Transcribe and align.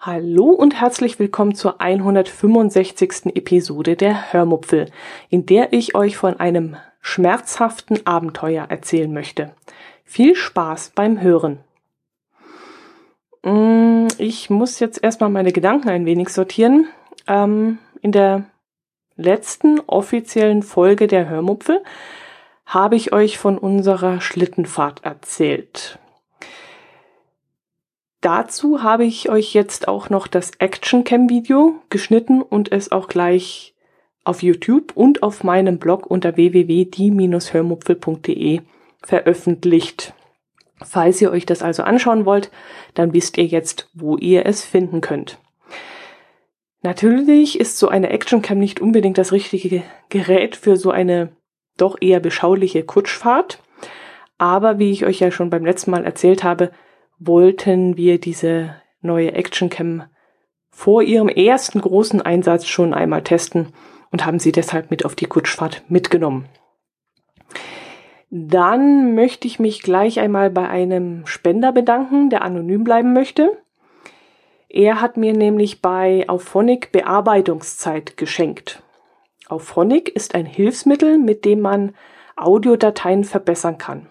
Hallo 0.00 0.50
und 0.50 0.78
herzlich 0.78 1.18
willkommen 1.18 1.54
zur 1.54 1.80
165. 1.80 3.34
Episode 3.34 3.96
der 3.96 4.32
Hörmupfel, 4.32 4.90
in 5.30 5.46
der 5.46 5.72
ich 5.72 5.94
euch 5.94 6.18
von 6.18 6.38
einem 6.38 6.76
schmerzhaften 7.00 8.06
Abenteuer 8.06 8.66
erzählen 8.68 9.12
möchte. 9.12 9.54
Viel 10.04 10.34
Spaß 10.34 10.92
beim 10.94 11.22
Hören. 11.22 11.60
Mm, 13.42 14.08
ich 14.18 14.50
muss 14.50 14.80
jetzt 14.80 15.02
erstmal 15.02 15.30
meine 15.30 15.52
Gedanken 15.52 15.88
ein 15.88 16.04
wenig 16.04 16.28
sortieren. 16.28 16.88
Ähm, 17.26 17.78
in 18.02 18.12
der 18.12 18.44
letzten 19.16 19.80
offiziellen 19.80 20.62
Folge 20.62 21.06
der 21.06 21.28
Hörmupfel 21.28 21.82
habe 22.66 22.96
ich 22.96 23.12
euch 23.12 23.38
von 23.38 23.58
unserer 23.58 24.20
Schlittenfahrt 24.20 25.04
erzählt. 25.04 26.00
Dazu 28.20 28.82
habe 28.82 29.04
ich 29.04 29.28
euch 29.28 29.54
jetzt 29.54 29.86
auch 29.88 30.10
noch 30.10 30.26
das 30.26 30.50
Action 30.58 31.04
Cam 31.04 31.28
Video 31.28 31.76
geschnitten 31.90 32.42
und 32.42 32.72
es 32.72 32.90
auch 32.90 33.06
gleich 33.08 33.74
auf 34.24 34.42
YouTube 34.42 34.96
und 34.96 35.22
auf 35.22 35.44
meinem 35.44 35.78
Blog 35.78 36.06
unter 36.06 36.36
www.die-hörmupfel.de 36.36 38.62
veröffentlicht. 39.04 40.14
Falls 40.82 41.22
ihr 41.22 41.30
euch 41.30 41.46
das 41.46 41.62
also 41.62 41.84
anschauen 41.84 42.26
wollt, 42.26 42.50
dann 42.94 43.12
wisst 43.12 43.38
ihr 43.38 43.46
jetzt, 43.46 43.88
wo 43.94 44.16
ihr 44.16 44.44
es 44.44 44.64
finden 44.64 45.00
könnt. 45.00 45.38
Natürlich 46.82 47.58
ist 47.58 47.78
so 47.78 47.88
eine 47.88 48.10
Actioncam 48.10 48.58
nicht 48.58 48.80
unbedingt 48.80 49.18
das 49.18 49.32
richtige 49.32 49.82
Gerät 50.08 50.56
für 50.56 50.76
so 50.76 50.90
eine 50.90 51.36
doch 51.76 51.96
eher 52.00 52.20
beschauliche 52.20 52.82
Kutschfahrt. 52.82 53.62
Aber 54.38 54.78
wie 54.78 54.90
ich 54.90 55.04
euch 55.04 55.20
ja 55.20 55.30
schon 55.30 55.50
beim 55.50 55.64
letzten 55.64 55.90
Mal 55.90 56.04
erzählt 56.04 56.44
habe, 56.44 56.70
wollten 57.18 57.96
wir 57.96 58.20
diese 58.20 58.76
neue 59.00 59.32
Actioncam 59.32 60.04
vor 60.70 61.02
ihrem 61.02 61.28
ersten 61.28 61.80
großen 61.80 62.20
Einsatz 62.20 62.66
schon 62.66 62.92
einmal 62.92 63.22
testen 63.22 63.72
und 64.10 64.26
haben 64.26 64.38
sie 64.38 64.52
deshalb 64.52 64.90
mit 64.90 65.04
auf 65.04 65.14
die 65.14 65.24
Kutschfahrt 65.24 65.82
mitgenommen. 65.88 66.46
Dann 68.30 69.14
möchte 69.14 69.46
ich 69.46 69.58
mich 69.58 69.82
gleich 69.82 70.20
einmal 70.20 70.50
bei 70.50 70.68
einem 70.68 71.26
Spender 71.26 71.72
bedanken, 71.72 72.28
der 72.28 72.42
anonym 72.42 72.84
bleiben 72.84 73.12
möchte. 73.12 73.50
Er 74.68 75.00
hat 75.00 75.16
mir 75.16 75.32
nämlich 75.32 75.80
bei 75.80 76.28
Auphonic 76.28 76.92
Bearbeitungszeit 76.92 78.16
geschenkt. 78.16 78.82
Auphonic 79.48 80.08
ist 80.08 80.34
ein 80.34 80.46
Hilfsmittel, 80.46 81.18
mit 81.18 81.44
dem 81.44 81.60
man 81.60 81.94
Audiodateien 82.36 83.24
verbessern 83.24 83.78
kann. 83.78 84.08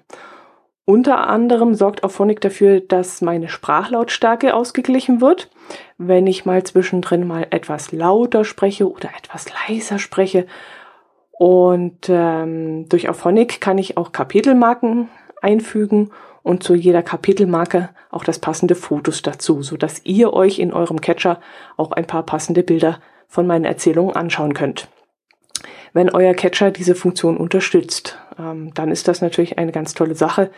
Unter 0.85 1.27
anderem 1.27 1.73
sorgt 1.73 2.03
Auphonic 2.03 2.41
dafür, 2.41 2.79
dass 2.79 3.21
meine 3.21 3.49
Sprachlautstärke 3.49 4.53
ausgeglichen 4.53 5.19
wird. 5.19 5.49
Wenn 5.97 6.27
ich 6.27 6.45
mal 6.45 6.63
zwischendrin 6.63 7.27
mal 7.27 7.47
etwas 7.49 7.91
lauter 7.91 8.45
spreche 8.45 8.89
oder 8.89 9.09
etwas 9.17 9.47
leiser 9.67 9.97
spreche. 9.97 10.45
Und 11.31 12.07
ähm, 12.07 12.87
durch 12.87 13.09
Auphonic 13.09 13.59
kann 13.59 13.77
ich 13.77 13.97
auch 13.97 14.11
Kapitelmarken 14.11 15.09
einfügen 15.41 16.11
und 16.45 16.61
zu 16.61 16.75
jeder 16.75 17.01
Kapitelmarke 17.01 17.89
auch 18.11 18.23
das 18.23 18.37
passende 18.37 18.75
Fotos 18.75 19.23
dazu, 19.23 19.63
so 19.63 19.77
dass 19.77 20.05
ihr 20.05 20.31
euch 20.31 20.59
in 20.59 20.71
eurem 20.71 21.01
Catcher 21.01 21.41
auch 21.75 21.91
ein 21.91 22.05
paar 22.05 22.21
passende 22.21 22.61
Bilder 22.61 22.99
von 23.27 23.47
meinen 23.47 23.65
Erzählungen 23.65 24.15
anschauen 24.15 24.53
könnt. 24.53 24.87
Wenn 25.91 26.11
euer 26.11 26.35
Catcher 26.35 26.69
diese 26.69 26.93
Funktion 26.93 27.37
unterstützt, 27.37 28.19
ähm, 28.37 28.71
dann 28.75 28.91
ist 28.91 29.07
das 29.07 29.21
natürlich 29.21 29.57
eine 29.57 29.71
ganz 29.71 29.95
tolle 29.95 30.13
Sache 30.13 30.51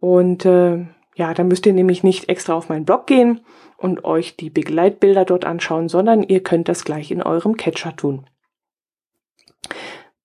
und 0.00 0.44
äh, 0.44 0.84
ja, 1.14 1.32
dann 1.32 1.48
müsst 1.48 1.64
ihr 1.64 1.72
nämlich 1.72 2.02
nicht 2.02 2.28
extra 2.28 2.52
auf 2.52 2.68
meinen 2.68 2.84
Blog 2.84 3.06
gehen 3.06 3.40
und 3.78 4.04
euch 4.04 4.36
die 4.36 4.50
Begleitbilder 4.50 5.24
dort 5.24 5.46
anschauen, 5.46 5.88
sondern 5.88 6.22
ihr 6.22 6.42
könnt 6.42 6.68
das 6.68 6.84
gleich 6.84 7.10
in 7.10 7.22
eurem 7.22 7.56
Catcher 7.56 7.96
tun. 7.96 8.26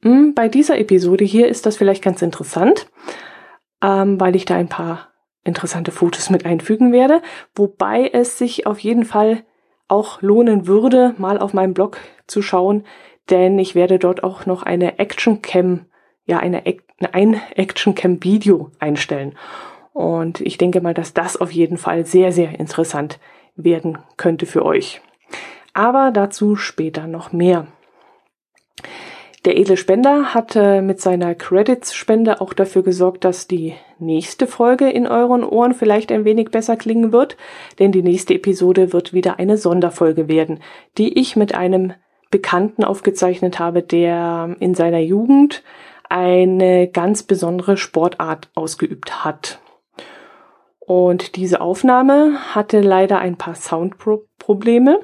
Hm, 0.02 0.34
bei 0.35 0.50
dieser 0.50 0.78
Episode 0.78 1.24
hier 1.24 1.47
ist 1.47 1.66
das 1.66 1.78
vielleicht 1.78 2.03
ganz 2.03 2.22
interessant, 2.22 2.88
ähm, 3.85 4.19
weil 4.19 4.35
ich 4.35 4.46
da 4.46 4.56
ein 4.56 4.69
paar 4.69 5.09
interessante 5.44 5.91
Fotos 5.91 6.31
mit 6.31 6.46
einfügen 6.46 6.91
werde, 6.91 7.22
wobei 7.53 8.09
es 8.12 8.38
sich 8.40 8.66
auf 8.66 8.79
jeden 8.79 9.06
Fall 9.06 9.44
auch 9.88 10.22
lohnen 10.23 10.66
würde, 10.66 11.13
mal 11.19 11.38
auf 11.38 11.53
meinem 11.53 11.75
Blog 11.75 12.00
zu 12.25 12.41
schauen, 12.41 12.84
denn 13.29 13.59
ich 13.59 13.75
werde 13.75 14.00
dort 14.00 14.23
auch 14.23 14.47
noch 14.47 14.63
eine 14.63 14.97
Action 14.97 15.44
Cam 15.44 15.85
ja 16.25 16.40
eine, 16.40 16.63
ein 17.12 17.41
Action-Cam-Video 17.56 18.72
einstellen. 18.79 19.38
Und 19.94 20.41
ich 20.41 20.57
denke 20.57 20.81
mal, 20.81 20.94
dass 20.94 21.13
das 21.13 21.38
auf 21.38 21.52
jeden 21.52 21.78
Fall 21.78 22.06
sehr, 22.06 22.31
sehr 22.31 22.59
interessant 22.59 23.19
werden 23.56 24.00
könnte 24.17 24.46
für 24.46 24.66
euch. 24.66 25.02
Aber 25.73 26.12
dazu 26.12 26.56
später 26.56 27.07
noch 27.07 27.31
mehr. 27.31 27.67
Der 29.45 29.59
edle 29.59 29.78
Spender 29.78 30.33
hat 30.33 30.56
äh, 30.56 30.81
mit 30.81 31.00
seiner 31.00 31.35
Credits-Spende 31.35 32.41
auch 32.41 32.51
dafür 32.51 32.81
gesorgt, 32.81 33.23
dass 33.25 33.47
die 33.47 33.75
nächste 34.00 34.47
Folge 34.47 34.89
in 34.89 35.06
euren 35.06 35.44
Ohren 35.44 35.75
vielleicht 35.75 36.11
ein 36.11 36.25
wenig 36.25 36.50
besser 36.50 36.75
klingen 36.75 37.11
wird, 37.11 37.38
denn 37.78 37.91
die 37.91 38.01
nächste 38.01 38.34
Episode 38.34 38.91
wird 38.91 39.13
wieder 39.13 39.38
eine 39.38 39.57
Sonderfolge 39.57 40.28
werden, 40.28 40.61
die 40.97 41.19
ich 41.19 41.35
mit 41.35 41.53
einem 41.53 41.94
Bekannten 42.31 42.84
aufgezeichnet 42.84 43.59
habe, 43.59 43.84
der 43.84 44.55
in 44.59 44.73
seiner 44.73 45.00
Jugend 45.00 45.63
eine 46.09 46.88
ganz 46.88 47.22
besondere 47.22 47.78
Sportart 47.78 48.50
ausgeübt 48.55 49.23
hat. 49.23 49.59
Und 50.79 51.35
diese 51.35 51.61
Aufnahme 51.61 52.39
hatte 52.55 52.81
leider 52.81 53.19
ein 53.19 53.38
paar 53.38 53.55
Soundprobleme. 53.55 55.01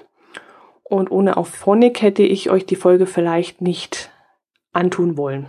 Und 0.84 1.12
ohne 1.12 1.38
Auphonic 1.38 2.02
hätte 2.02 2.24
ich 2.24 2.50
euch 2.50 2.66
die 2.66 2.76
Folge 2.76 3.06
vielleicht 3.06 3.62
nicht 3.62 4.11
antun 4.74 5.18
wollen. 5.18 5.48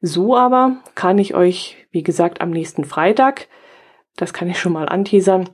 So 0.00 0.36
aber 0.36 0.76
kann 0.94 1.18
ich 1.18 1.34
euch, 1.34 1.86
wie 1.90 2.02
gesagt, 2.02 2.40
am 2.40 2.50
nächsten 2.50 2.84
Freitag, 2.84 3.48
das 4.16 4.32
kann 4.32 4.48
ich 4.48 4.58
schon 4.58 4.72
mal 4.72 4.88
anteasern, 4.88 5.48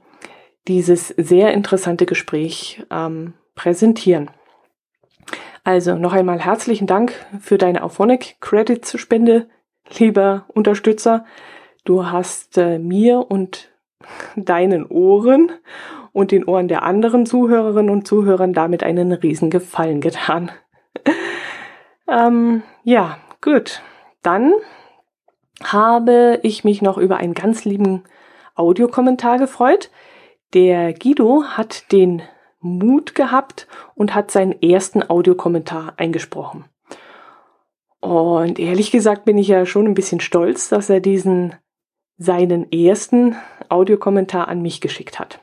dieses 0.66 1.08
sehr 1.08 1.52
interessante 1.52 2.06
Gespräch 2.06 2.82
ähm, 2.90 3.34
präsentieren. 3.54 4.30
Also 5.64 5.96
noch 5.96 6.14
einmal 6.14 6.40
herzlichen 6.40 6.86
Dank 6.86 7.12
für 7.40 7.58
deine 7.58 7.82
Auphonic 7.82 8.36
Credits 8.40 8.98
Spende, 8.98 9.48
lieber 9.98 10.46
Unterstützer. 10.48 11.24
Du 11.84 12.06
hast 12.06 12.56
äh, 12.56 12.78
mir 12.78 13.26
und 13.30 13.70
deinen 14.36 14.86
Ohren 14.86 15.52
und 16.12 16.30
den 16.30 16.44
Ohren 16.44 16.68
der 16.68 16.84
anderen 16.84 17.26
Zuhörerinnen 17.26 17.90
und 17.90 18.06
Zuhörern 18.06 18.52
damit 18.52 18.82
einen 18.82 19.12
riesen 19.12 19.50
Gefallen 19.50 20.00
getan. 20.00 20.50
Ähm, 22.08 22.62
ja, 22.84 23.18
gut. 23.40 23.82
Dann 24.22 24.52
habe 25.62 26.40
ich 26.42 26.64
mich 26.64 26.82
noch 26.82 26.98
über 26.98 27.16
einen 27.16 27.34
ganz 27.34 27.64
lieben 27.64 28.04
Audiokommentar 28.54 29.38
gefreut. 29.38 29.90
Der 30.54 30.92
Guido 30.92 31.44
hat 31.44 31.92
den 31.92 32.22
Mut 32.60 33.14
gehabt 33.14 33.66
und 33.94 34.14
hat 34.14 34.30
seinen 34.30 34.60
ersten 34.62 35.08
Audiokommentar 35.08 35.94
eingesprochen. 35.96 36.64
Und 38.00 38.58
ehrlich 38.58 38.90
gesagt 38.90 39.24
bin 39.24 39.38
ich 39.38 39.48
ja 39.48 39.66
schon 39.66 39.86
ein 39.86 39.94
bisschen 39.94 40.20
stolz, 40.20 40.68
dass 40.68 40.88
er 40.88 41.00
diesen 41.00 41.54
seinen 42.16 42.70
ersten 42.72 43.36
Audiokommentar 43.68 44.48
an 44.48 44.60
mich 44.60 44.80
geschickt 44.80 45.18
hat. 45.18 45.40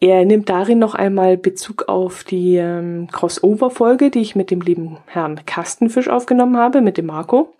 Er 0.00 0.24
nimmt 0.24 0.48
darin 0.48 0.78
noch 0.78 0.94
einmal 0.94 1.36
Bezug 1.36 1.88
auf 1.88 2.24
die 2.24 2.56
ähm, 2.56 3.08
Crossover-Folge, 3.10 4.10
die 4.10 4.20
ich 4.20 4.36
mit 4.36 4.50
dem 4.50 4.60
lieben 4.60 4.98
Herrn 5.06 5.44
Kastenfisch 5.46 6.08
aufgenommen 6.08 6.56
habe, 6.56 6.80
mit 6.80 6.98
dem 6.98 7.06
Marco. 7.06 7.54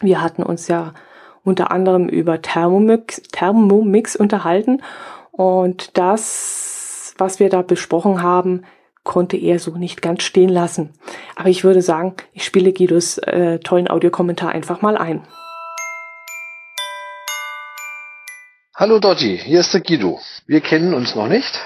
Wir 0.00 0.22
hatten 0.22 0.42
uns 0.42 0.68
ja 0.68 0.94
unter 1.42 1.70
anderem 1.70 2.08
über 2.08 2.40
Thermomix, 2.40 3.22
Thermomix 3.32 4.16
unterhalten 4.16 4.82
und 5.32 5.98
das 5.98 6.74
was 7.18 7.40
wir 7.40 7.48
da 7.48 7.62
besprochen 7.62 8.22
haben, 8.22 8.62
konnte 9.02 9.36
er 9.36 9.58
so 9.58 9.72
nicht 9.72 10.02
ganz 10.02 10.22
stehen 10.22 10.48
lassen. 10.48 10.90
Aber 11.36 11.48
ich 11.48 11.64
würde 11.64 11.82
sagen, 11.82 12.14
ich 12.32 12.44
spiele 12.44 12.72
Guidos 12.72 13.18
äh, 13.18 13.58
tollen 13.58 13.88
Audiokommentar 13.88 14.50
einfach 14.50 14.82
mal 14.82 14.96
ein. 14.96 15.22
Hallo 18.76 18.98
Dotti, 18.98 19.38
hier 19.38 19.60
ist 19.60 19.72
der 19.72 19.82
Guido. 19.82 20.18
Wir 20.48 20.60
kennen 20.60 20.94
uns 20.94 21.14
noch 21.14 21.28
nicht, 21.28 21.60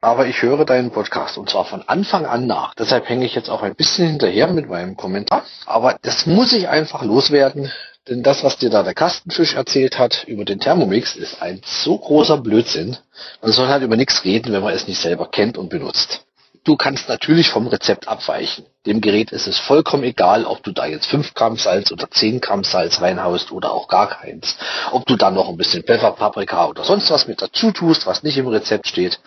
aber 0.00 0.28
ich 0.28 0.42
höre 0.42 0.64
deinen 0.64 0.92
Podcast 0.92 1.36
und 1.36 1.50
zwar 1.50 1.64
von 1.64 1.82
Anfang 1.88 2.24
an 2.24 2.46
nach. 2.46 2.76
Deshalb 2.76 3.08
hänge 3.08 3.26
ich 3.26 3.34
jetzt 3.34 3.50
auch 3.50 3.62
ein 3.62 3.74
bisschen 3.74 4.06
hinterher 4.06 4.46
mit 4.46 4.68
meinem 4.68 4.96
Kommentar. 4.96 5.44
Aber 5.66 5.98
das 6.02 6.24
muss 6.24 6.52
ich 6.52 6.68
einfach 6.68 7.02
loswerden, 7.02 7.72
denn 8.08 8.22
das, 8.22 8.44
was 8.44 8.58
dir 8.58 8.70
da 8.70 8.84
der 8.84 8.94
Kastenfisch 8.94 9.56
erzählt 9.56 9.98
hat 9.98 10.22
über 10.28 10.44
den 10.44 10.60
Thermomix, 10.60 11.16
ist 11.16 11.42
ein 11.42 11.60
so 11.64 11.98
großer 11.98 12.38
Blödsinn. 12.38 12.96
Man 13.42 13.50
soll 13.50 13.66
halt 13.66 13.82
über 13.82 13.96
nichts 13.96 14.22
reden, 14.22 14.52
wenn 14.52 14.62
man 14.62 14.72
es 14.72 14.86
nicht 14.86 15.00
selber 15.00 15.28
kennt 15.32 15.58
und 15.58 15.68
benutzt. 15.68 16.24
Du 16.64 16.76
kannst 16.76 17.08
natürlich 17.08 17.50
vom 17.50 17.66
Rezept 17.66 18.08
abweichen. 18.08 18.66
Dem 18.86 19.00
Gerät 19.00 19.32
ist 19.32 19.46
es 19.46 19.58
vollkommen 19.58 20.04
egal, 20.04 20.44
ob 20.44 20.62
du 20.62 20.72
da 20.72 20.86
jetzt 20.86 21.06
5 21.06 21.34
Gramm 21.34 21.56
Salz 21.56 21.92
oder 21.92 22.10
10 22.10 22.40
Gramm 22.40 22.64
Salz 22.64 23.00
reinhaust 23.00 23.52
oder 23.52 23.72
auch 23.72 23.88
gar 23.88 24.08
keins. 24.08 24.56
Ob 24.90 25.06
du 25.06 25.16
dann 25.16 25.34
noch 25.34 25.48
ein 25.48 25.56
bisschen 25.56 25.84
Pfeffer, 25.84 26.12
Paprika 26.12 26.66
oder 26.66 26.84
sonst 26.84 27.10
was 27.10 27.28
mit 27.28 27.40
dazu 27.40 27.70
tust, 27.72 28.06
was 28.06 28.22
nicht 28.22 28.36
im 28.38 28.48
Rezept 28.48 28.86
steht, 28.88 29.20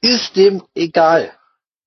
ist 0.00 0.36
dem 0.36 0.62
egal. 0.74 1.32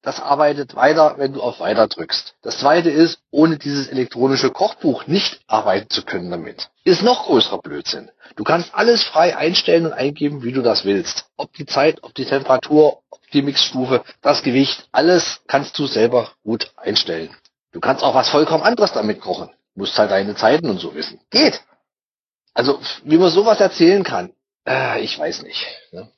Das 0.03 0.19
arbeitet 0.19 0.75
weiter, 0.75 1.15
wenn 1.17 1.33
du 1.33 1.41
auf 1.41 1.59
Weiter 1.59 1.87
drückst. 1.87 2.33
Das 2.41 2.57
zweite 2.57 2.89
ist, 2.89 3.19
ohne 3.29 3.59
dieses 3.59 3.87
elektronische 3.87 4.49
Kochbuch 4.49 5.05
nicht 5.05 5.41
arbeiten 5.45 5.91
zu 5.91 6.03
können 6.03 6.31
damit. 6.31 6.69
Ist 6.83 7.03
noch 7.03 7.27
größerer 7.27 7.59
Blödsinn. 7.59 8.09
Du 8.35 8.43
kannst 8.43 8.73
alles 8.73 9.03
frei 9.03 9.37
einstellen 9.37 9.85
und 9.85 9.93
eingeben, 9.93 10.41
wie 10.41 10.53
du 10.53 10.63
das 10.63 10.85
willst. 10.85 11.25
Ob 11.37 11.53
die 11.53 11.67
Zeit, 11.67 11.99
ob 12.01 12.15
die 12.15 12.25
Temperatur, 12.25 13.03
die 13.33 13.41
Mixstufe, 13.41 14.03
das 14.21 14.43
Gewicht, 14.43 14.87
alles 14.91 15.41
kannst 15.47 15.77
du 15.79 15.87
selber 15.87 16.31
gut 16.43 16.71
einstellen. 16.75 17.35
Du 17.71 17.79
kannst 17.79 18.03
auch 18.03 18.13
was 18.13 18.29
vollkommen 18.29 18.63
anderes 18.63 18.93
damit 18.93 19.21
kochen. 19.21 19.49
Musst 19.75 19.97
halt 19.97 20.11
deine 20.11 20.35
Zeiten 20.35 20.69
und 20.69 20.79
so 20.79 20.93
wissen. 20.93 21.19
Geht. 21.29 21.61
Also, 22.53 22.79
wie 23.03 23.17
man 23.17 23.31
sowas 23.31 23.61
erzählen 23.61 24.03
kann, 24.03 24.33
äh, 24.67 25.01
ich 25.01 25.17
weiß 25.17 25.43
nicht. 25.43 25.65
Ne? 25.91 26.11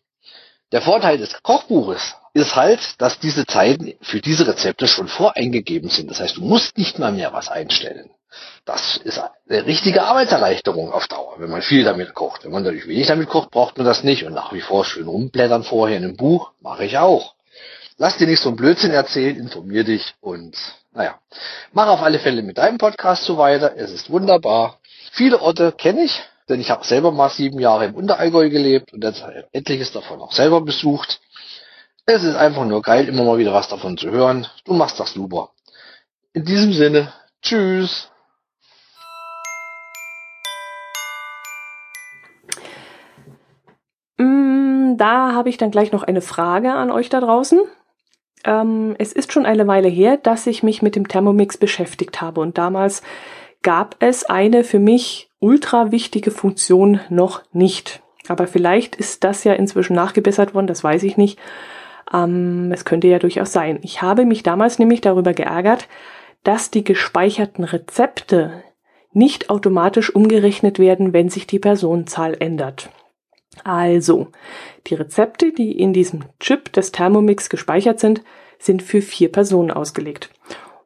Der 0.72 0.82
Vorteil 0.82 1.20
des 1.20 1.42
Kochbuches 1.44 2.16
ist 2.34 2.56
halt, 2.56 3.00
dass 3.00 3.20
diese 3.20 3.46
Zeiten 3.46 3.94
für 4.02 4.22
diese 4.22 4.48
Rezepte 4.48 4.88
schon 4.88 5.08
voreingegeben 5.08 5.90
sind. 5.90 6.10
Das 6.10 6.20
heißt, 6.20 6.38
du 6.38 6.42
musst 6.42 6.78
nicht 6.78 6.98
mal 6.98 7.12
mehr 7.12 7.32
was 7.32 7.48
einstellen. 7.48 8.10
Das 8.66 8.98
ist 8.98 9.20
eine 9.20 9.66
richtige 9.66 10.04
Arbeitserleichterung 10.04 10.92
auf 10.92 11.08
Dauer, 11.08 11.36
wenn 11.38 11.50
man 11.50 11.62
viel 11.62 11.84
damit 11.84 12.14
kocht. 12.14 12.44
Wenn 12.44 12.52
man 12.52 12.64
natürlich 12.64 12.88
wenig 12.88 13.08
damit 13.08 13.30
kocht, 13.30 13.52
braucht 13.52 13.78
man 13.78 13.86
das 13.86 14.04
nicht. 14.04 14.26
Und 14.26 14.34
nach 14.34 14.54
wie 14.54 14.62
vor 14.62 14.86
schön 14.86 15.08
rumblättern 15.08 15.64
vorher 15.64 15.98
in 15.98 16.04
einem 16.04 16.18
Buch, 16.18 16.52
mache 16.62 16.86
ich 16.86 16.98
auch. 16.98 17.36
Lass 17.98 18.18
dir 18.18 18.28
nicht 18.28 18.42
so 18.42 18.50
ein 18.50 18.56
Blödsinn 18.56 18.92
erzählen, 18.92 19.38
informier 19.38 19.84
dich 19.84 20.16
und 20.20 20.56
naja, 20.94 21.20
mach 21.72 21.88
auf 21.88 22.02
alle 22.02 22.20
Fälle 22.20 22.44
mit 22.44 22.58
deinem 22.58 22.78
Podcast 22.78 23.24
so 23.24 23.38
weiter. 23.38 23.76
Es 23.76 23.92
ist 23.92 24.10
wunderbar. 24.10 24.80
Viele 25.12 25.42
Orte 25.42 25.72
kenne 25.72 26.04
ich, 26.04 26.22
denn 26.50 26.60
ich 26.60 26.70
habe 26.70 26.86
selber 26.86 27.12
mal 27.12 27.30
sieben 27.30 27.60
Jahre 27.60 27.86
im 27.86 27.96
Unterallgäu 27.96 28.50
gelebt 28.50 28.94
und 28.94 29.04
etliches 29.52 29.92
davon 29.92 30.22
auch 30.22 30.32
selber 30.32 30.62
besucht. 30.62 31.20
Es 32.06 32.24
ist 32.24 32.36
einfach 32.36 32.66
nur 32.66 32.82
geil, 32.82 33.08
immer 33.08 33.24
mal 33.24 33.38
wieder 33.38 33.54
was 33.54 33.70
davon 33.70 33.98
zu 33.98 34.12
hören. 34.12 34.48
Du 34.66 34.74
machst 34.74 35.00
das 35.00 35.14
super. 35.14 35.52
In 36.34 36.46
diesem 36.46 36.74
Sinne, 36.74 37.14
tschüss. 37.42 38.10
Da 45.04 45.34
habe 45.34 45.50
ich 45.50 45.58
dann 45.58 45.70
gleich 45.70 45.92
noch 45.92 46.04
eine 46.04 46.22
Frage 46.22 46.72
an 46.72 46.90
euch 46.90 47.10
da 47.10 47.20
draußen. 47.20 47.60
Ähm, 48.46 48.96
es 49.00 49.12
ist 49.12 49.34
schon 49.34 49.46
eine 49.46 49.68
Weile 49.68 49.90
her, 49.90 50.16
dass 50.16 50.48
ich 50.48 50.64
mich 50.64 50.82
mit 50.82 50.96
dem 50.96 51.10
Thermomix 51.10 51.58
beschäftigt 51.58 52.22
habe 52.22 52.40
und 52.40 52.58
damals 52.58 53.02
gab 53.64 53.98
es 54.00 54.24
eine 54.24 54.64
für 54.64 54.80
mich 54.80 55.30
ultra 55.40 55.92
wichtige 55.92 56.32
Funktion 56.32 57.02
noch 57.10 57.42
nicht. 57.52 58.02
Aber 58.30 58.48
vielleicht 58.48 58.96
ist 58.96 59.26
das 59.26 59.44
ja 59.44 59.52
inzwischen 59.52 59.94
nachgebessert 59.94 60.54
worden, 60.54 60.68
das 60.68 60.86
weiß 60.86 61.04
ich 61.04 61.18
nicht. 61.18 61.38
Ähm, 62.14 62.72
es 62.74 62.86
könnte 62.86 63.10
ja 63.10 63.20
durchaus 63.20 63.52
sein. 63.52 63.80
Ich 63.82 64.02
habe 64.02 64.24
mich 64.24 64.42
damals 64.42 64.80
nämlich 64.80 65.02
darüber 65.02 65.34
geärgert, 65.34 65.90
dass 66.46 66.72
die 66.72 66.86
gespeicherten 66.86 67.66
Rezepte 67.66 68.64
nicht 69.12 69.50
automatisch 69.50 70.16
umgerechnet 70.16 70.80
werden, 70.80 71.12
wenn 71.12 71.28
sich 71.28 71.46
die 71.46 71.60
Personenzahl 71.60 72.38
ändert. 72.40 72.90
Also, 73.64 74.30
die 74.88 74.96
Rezepte, 74.96 75.52
die 75.52 75.78
in 75.78 75.94
diesem 75.94 76.26
Chip 76.40 76.74
des 76.74 76.92
Thermomix 76.92 77.50
gespeichert 77.50 78.00
sind, 78.00 78.24
sind 78.60 78.82
für 78.82 79.02
vier 79.02 79.32
Personen 79.32 79.72
ausgelegt. 79.72 80.30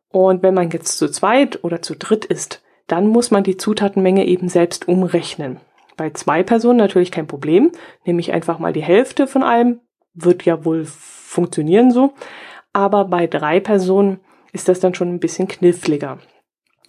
Und 0.10 0.44
wenn 0.44 0.54
man 0.54 0.70
jetzt 0.72 0.98
zu 0.98 1.10
zweit 1.10 1.64
oder 1.64 1.82
zu 1.82 1.96
dritt 1.96 2.26
ist, 2.26 2.62
dann 2.88 3.08
muss 3.08 3.32
man 3.32 3.44
die 3.44 3.58
Zutatenmenge 3.58 4.26
eben 4.26 4.50
selbst 4.50 4.88
umrechnen. 4.88 5.60
Bei 5.96 6.12
zwei 6.12 6.44
Personen 6.44 6.78
natürlich 6.78 7.12
kein 7.12 7.28
Problem, 7.28 7.72
nehme 8.06 8.20
ich 8.20 8.32
einfach 8.32 8.60
mal 8.60 8.74
die 8.74 8.84
Hälfte 8.84 9.28
von 9.28 9.44
allem, 9.44 9.82
wird 10.14 10.46
ja 10.46 10.64
wohl 10.64 10.86
funktionieren 10.86 11.92
so. 11.92 12.14
Aber 12.74 13.06
bei 13.06 13.28
drei 13.28 13.60
Personen 13.60 14.20
ist 14.54 14.70
das 14.70 14.80
dann 14.80 14.94
schon 14.94 15.14
ein 15.14 15.20
bisschen 15.20 15.48
kniffliger. 15.48 16.20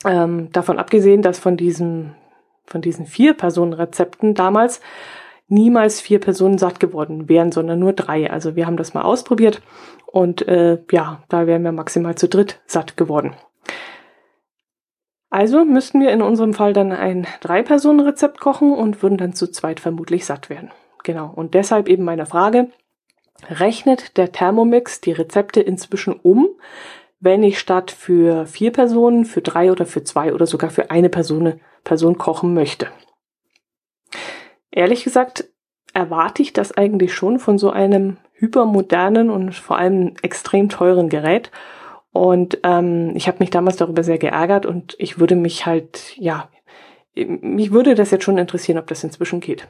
Ähm, 0.04 0.50
davon 0.52 0.78
abgesehen, 0.78 1.22
dass 1.22 1.38
von 1.38 1.56
diesem, 1.56 2.14
von 2.66 2.82
diesen 2.82 3.06
vier 3.06 3.34
Personen 3.34 3.72
Rezepten 3.72 4.34
damals 4.34 4.81
niemals 5.48 6.00
vier 6.00 6.20
Personen 6.20 6.58
satt 6.58 6.78
geworden 6.78 7.28
wären, 7.28 7.52
sondern 7.52 7.78
nur 7.78 7.92
drei. 7.92 8.30
Also 8.30 8.54
wir 8.54 8.66
haben 8.66 8.76
das 8.76 8.94
mal 8.94 9.02
ausprobiert 9.02 9.62
und 10.06 10.46
äh, 10.46 10.78
ja, 10.90 11.22
da 11.28 11.46
wären 11.46 11.64
wir 11.64 11.72
maximal 11.72 12.14
zu 12.14 12.28
dritt 12.28 12.60
satt 12.66 12.96
geworden. 12.96 13.34
Also 15.30 15.64
müssten 15.64 16.00
wir 16.00 16.10
in 16.10 16.22
unserem 16.22 16.54
Fall 16.54 16.72
dann 16.72 16.92
ein 16.92 17.26
Drei-Personen-Rezept 17.40 18.40
kochen 18.40 18.72
und 18.72 19.02
würden 19.02 19.18
dann 19.18 19.34
zu 19.34 19.50
zweit 19.50 19.80
vermutlich 19.80 20.24
satt 20.24 20.48
werden. 20.48 20.70
Genau. 21.04 21.30
Und 21.34 21.54
deshalb 21.54 21.88
eben 21.88 22.04
meine 22.04 22.24
Frage, 22.24 22.70
rechnet 23.48 24.16
der 24.16 24.32
Thermomix 24.32 25.00
die 25.00 25.12
Rezepte 25.12 25.60
inzwischen 25.60 26.14
um, 26.14 26.48
wenn 27.20 27.42
ich 27.42 27.58
statt 27.58 27.90
für 27.90 28.46
vier 28.46 28.72
Personen, 28.72 29.24
für 29.24 29.42
drei 29.42 29.70
oder 29.70 29.86
für 29.86 30.02
zwei 30.02 30.32
oder 30.32 30.46
sogar 30.46 30.70
für 30.70 30.90
eine 30.90 31.08
Person, 31.08 31.60
Person 31.84 32.16
kochen 32.16 32.54
möchte? 32.54 32.88
Ehrlich 34.70 35.05
gesagt 35.05 35.44
erwarte 35.94 36.43
ich 36.43 36.53
das 36.53 36.73
eigentlich 36.73 37.15
schon 37.15 37.38
von 37.38 37.59
so 37.59 37.70
einem 37.70 38.19
hypermodernen 38.35 39.31
und 39.31 39.55
vor 39.55 39.79
allem 39.79 40.15
extrem 40.23 40.69
teuren 40.69 41.09
Gerät 41.09 41.50
und 42.12 42.59
ähm, 42.65 43.12
ich 43.15 43.29
habe 43.29 43.38
mich 43.41 43.50
damals 43.50 43.76
darüber 43.76 44.03
sehr 44.03 44.19
geärgert 44.19 44.67
und 44.67 44.97
ich 44.99 45.19
würde 45.19 45.37
mich 45.37 45.67
halt, 45.67 46.17
ja, 46.17 46.49
mich 47.15 47.70
würde 47.70 47.94
das 47.94 48.11
jetzt 48.11 48.25
schon 48.25 48.38
interessieren, 48.38 48.79
ob 48.79 48.87
das 48.87 49.05
inzwischen 49.05 49.41
geht. 49.41 49.69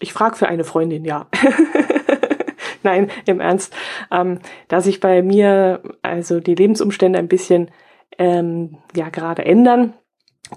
Ich 0.00 0.12
frage 0.12 0.36
für 0.36 0.48
eine 0.48 0.64
Freundin, 0.64 1.04
ja. 1.04 1.26
Nein, 2.82 3.10
im 3.26 3.40
Ernst, 3.40 3.74
ähm, 4.10 4.38
da 4.68 4.80
sich 4.80 5.00
bei 5.00 5.22
mir 5.22 5.82
also 6.00 6.40
die 6.40 6.54
Lebensumstände 6.54 7.18
ein 7.18 7.28
bisschen 7.28 7.70
ähm, 8.18 8.78
ja 8.94 9.08
gerade 9.08 9.44
ändern, 9.44 9.94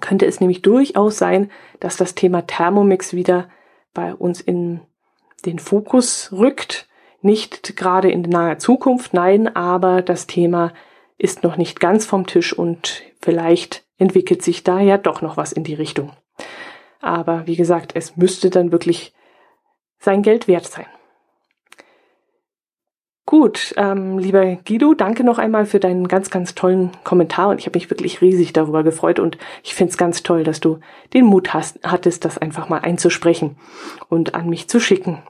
könnte 0.00 0.26
es 0.26 0.40
nämlich 0.40 0.62
durchaus 0.62 1.18
sein, 1.18 1.50
dass 1.80 1.96
das 1.96 2.14
Thema 2.14 2.46
Thermomix 2.46 3.14
wieder 3.14 3.48
bei 3.94 4.14
uns 4.14 4.40
in 4.40 4.80
den 5.44 5.58
Fokus 5.58 6.30
rückt. 6.32 6.88
Nicht 7.20 7.76
gerade 7.76 8.10
in 8.10 8.22
naher 8.22 8.58
Zukunft, 8.58 9.14
nein, 9.14 9.54
aber 9.54 10.02
das 10.02 10.26
Thema 10.26 10.72
ist 11.18 11.42
noch 11.44 11.56
nicht 11.56 11.78
ganz 11.78 12.04
vom 12.04 12.26
Tisch 12.26 12.52
und 12.52 13.02
vielleicht 13.20 13.84
entwickelt 13.96 14.42
sich 14.42 14.64
da 14.64 14.80
ja 14.80 14.98
doch 14.98 15.22
noch 15.22 15.36
was 15.36 15.52
in 15.52 15.62
die 15.62 15.74
Richtung. 15.74 16.12
Aber 17.00 17.46
wie 17.46 17.56
gesagt, 17.56 17.92
es 17.94 18.16
müsste 18.16 18.50
dann 18.50 18.72
wirklich 18.72 19.14
sein 19.98 20.22
Geld 20.22 20.48
wert 20.48 20.66
sein. 20.66 20.86
Gut, 23.24 23.72
ähm, 23.76 24.18
lieber 24.18 24.56
Guido, 24.56 24.94
danke 24.94 25.22
noch 25.22 25.38
einmal 25.38 25.64
für 25.64 25.78
deinen 25.78 26.08
ganz, 26.08 26.28
ganz 26.28 26.56
tollen 26.56 26.90
Kommentar 27.04 27.50
und 27.50 27.58
ich 27.58 27.66
habe 27.66 27.78
mich 27.78 27.88
wirklich 27.88 28.20
riesig 28.20 28.52
darüber 28.52 28.82
gefreut 28.82 29.20
und 29.20 29.38
ich 29.62 29.74
finde 29.74 29.92
es 29.92 29.96
ganz 29.96 30.24
toll, 30.24 30.42
dass 30.42 30.58
du 30.58 30.80
den 31.14 31.26
Mut 31.26 31.54
hast, 31.54 31.78
hattest, 31.84 32.24
das 32.24 32.36
einfach 32.38 32.68
mal 32.68 32.80
einzusprechen 32.80 33.56
und 34.08 34.34
an 34.34 34.48
mich 34.48 34.68
zu 34.68 34.80
schicken. 34.80 35.22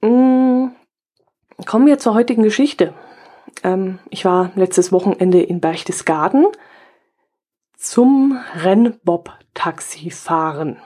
Mm, 0.00 0.68
kommen 1.66 1.86
wir 1.86 1.98
zur 1.98 2.14
heutigen 2.14 2.44
Geschichte. 2.44 2.94
Ähm, 3.64 3.98
ich 4.08 4.24
war 4.24 4.52
letztes 4.54 4.92
Wochenende 4.92 5.42
in 5.42 5.60
Berchtesgaden 5.60 6.46
zum 7.76 8.38
Rennbob-Taxi 8.54 10.10
fahren. 10.10 10.80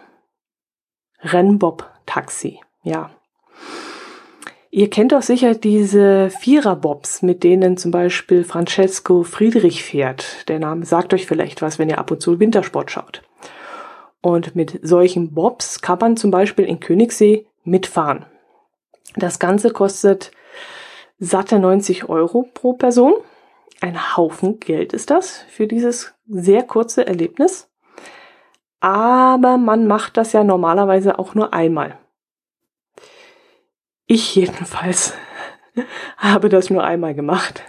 Rennbob-Taxi, 1.20 2.60
ja. 2.82 3.10
Ihr 4.74 4.88
kennt 4.88 5.12
doch 5.12 5.20
sicher 5.20 5.54
diese 5.54 6.30
Vierer-Bobs, 6.30 7.20
mit 7.20 7.44
denen 7.44 7.76
zum 7.76 7.90
Beispiel 7.90 8.42
Francesco 8.42 9.22
Friedrich 9.22 9.84
fährt. 9.84 10.48
Der 10.48 10.58
Name 10.58 10.86
sagt 10.86 11.12
euch 11.12 11.26
vielleicht 11.26 11.60
was, 11.60 11.78
wenn 11.78 11.90
ihr 11.90 11.98
ab 11.98 12.10
und 12.10 12.22
zu 12.22 12.40
Wintersport 12.40 12.90
schaut. 12.90 13.22
Und 14.22 14.56
mit 14.56 14.80
solchen 14.82 15.34
Bobs 15.34 15.82
kann 15.82 15.98
man 15.98 16.16
zum 16.16 16.30
Beispiel 16.30 16.64
in 16.64 16.80
Königssee 16.80 17.44
mitfahren. 17.64 18.24
Das 19.14 19.38
Ganze 19.38 19.72
kostet 19.72 20.30
satte 21.18 21.58
90 21.58 22.08
Euro 22.08 22.48
pro 22.54 22.72
Person. 22.72 23.12
Ein 23.82 24.16
Haufen 24.16 24.58
Geld 24.58 24.94
ist 24.94 25.10
das 25.10 25.44
für 25.50 25.66
dieses 25.66 26.14
sehr 26.26 26.62
kurze 26.62 27.06
Erlebnis. 27.06 27.68
Aber 28.80 29.58
man 29.58 29.86
macht 29.86 30.16
das 30.16 30.32
ja 30.32 30.44
normalerweise 30.44 31.18
auch 31.18 31.34
nur 31.34 31.52
einmal. 31.52 31.98
Ich 34.06 34.34
jedenfalls 34.34 35.14
habe 36.16 36.48
das 36.48 36.70
nur 36.70 36.84
einmal 36.84 37.14
gemacht. 37.14 37.62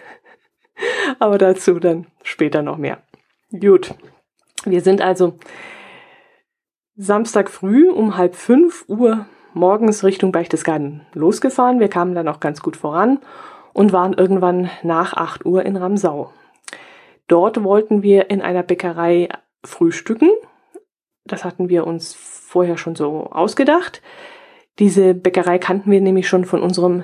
Aber 1.19 1.37
dazu 1.37 1.79
dann 1.79 2.07
später 2.23 2.61
noch 2.61 2.77
mehr. 2.77 3.03
Gut. 3.51 3.93
Wir 4.65 4.81
sind 4.81 5.01
also 5.01 5.37
Samstag 6.95 7.49
früh 7.49 7.89
um 7.89 8.17
halb 8.17 8.35
fünf 8.35 8.85
Uhr 8.87 9.25
morgens 9.53 10.03
Richtung 10.03 10.31
Berchtesgaden 10.31 11.05
losgefahren. 11.13 11.79
Wir 11.79 11.89
kamen 11.89 12.15
dann 12.15 12.27
auch 12.27 12.39
ganz 12.39 12.61
gut 12.61 12.77
voran 12.77 13.19
und 13.73 13.93
waren 13.93 14.13
irgendwann 14.13 14.69
nach 14.83 15.13
8 15.13 15.45
Uhr 15.45 15.65
in 15.65 15.75
Ramsau. 15.75 16.31
Dort 17.27 17.63
wollten 17.63 18.03
wir 18.03 18.29
in 18.29 18.41
einer 18.41 18.63
Bäckerei 18.63 19.29
frühstücken. 19.63 20.29
Das 21.25 21.45
hatten 21.45 21.69
wir 21.69 21.87
uns 21.87 22.13
vorher 22.13 22.77
schon 22.77 22.95
so 22.95 23.27
ausgedacht. 23.31 24.01
Diese 24.79 25.13
Bäckerei 25.13 25.59
kannten 25.59 25.91
wir 25.91 26.01
nämlich 26.01 26.27
schon 26.27 26.45
von 26.45 26.61
unserem 26.61 27.03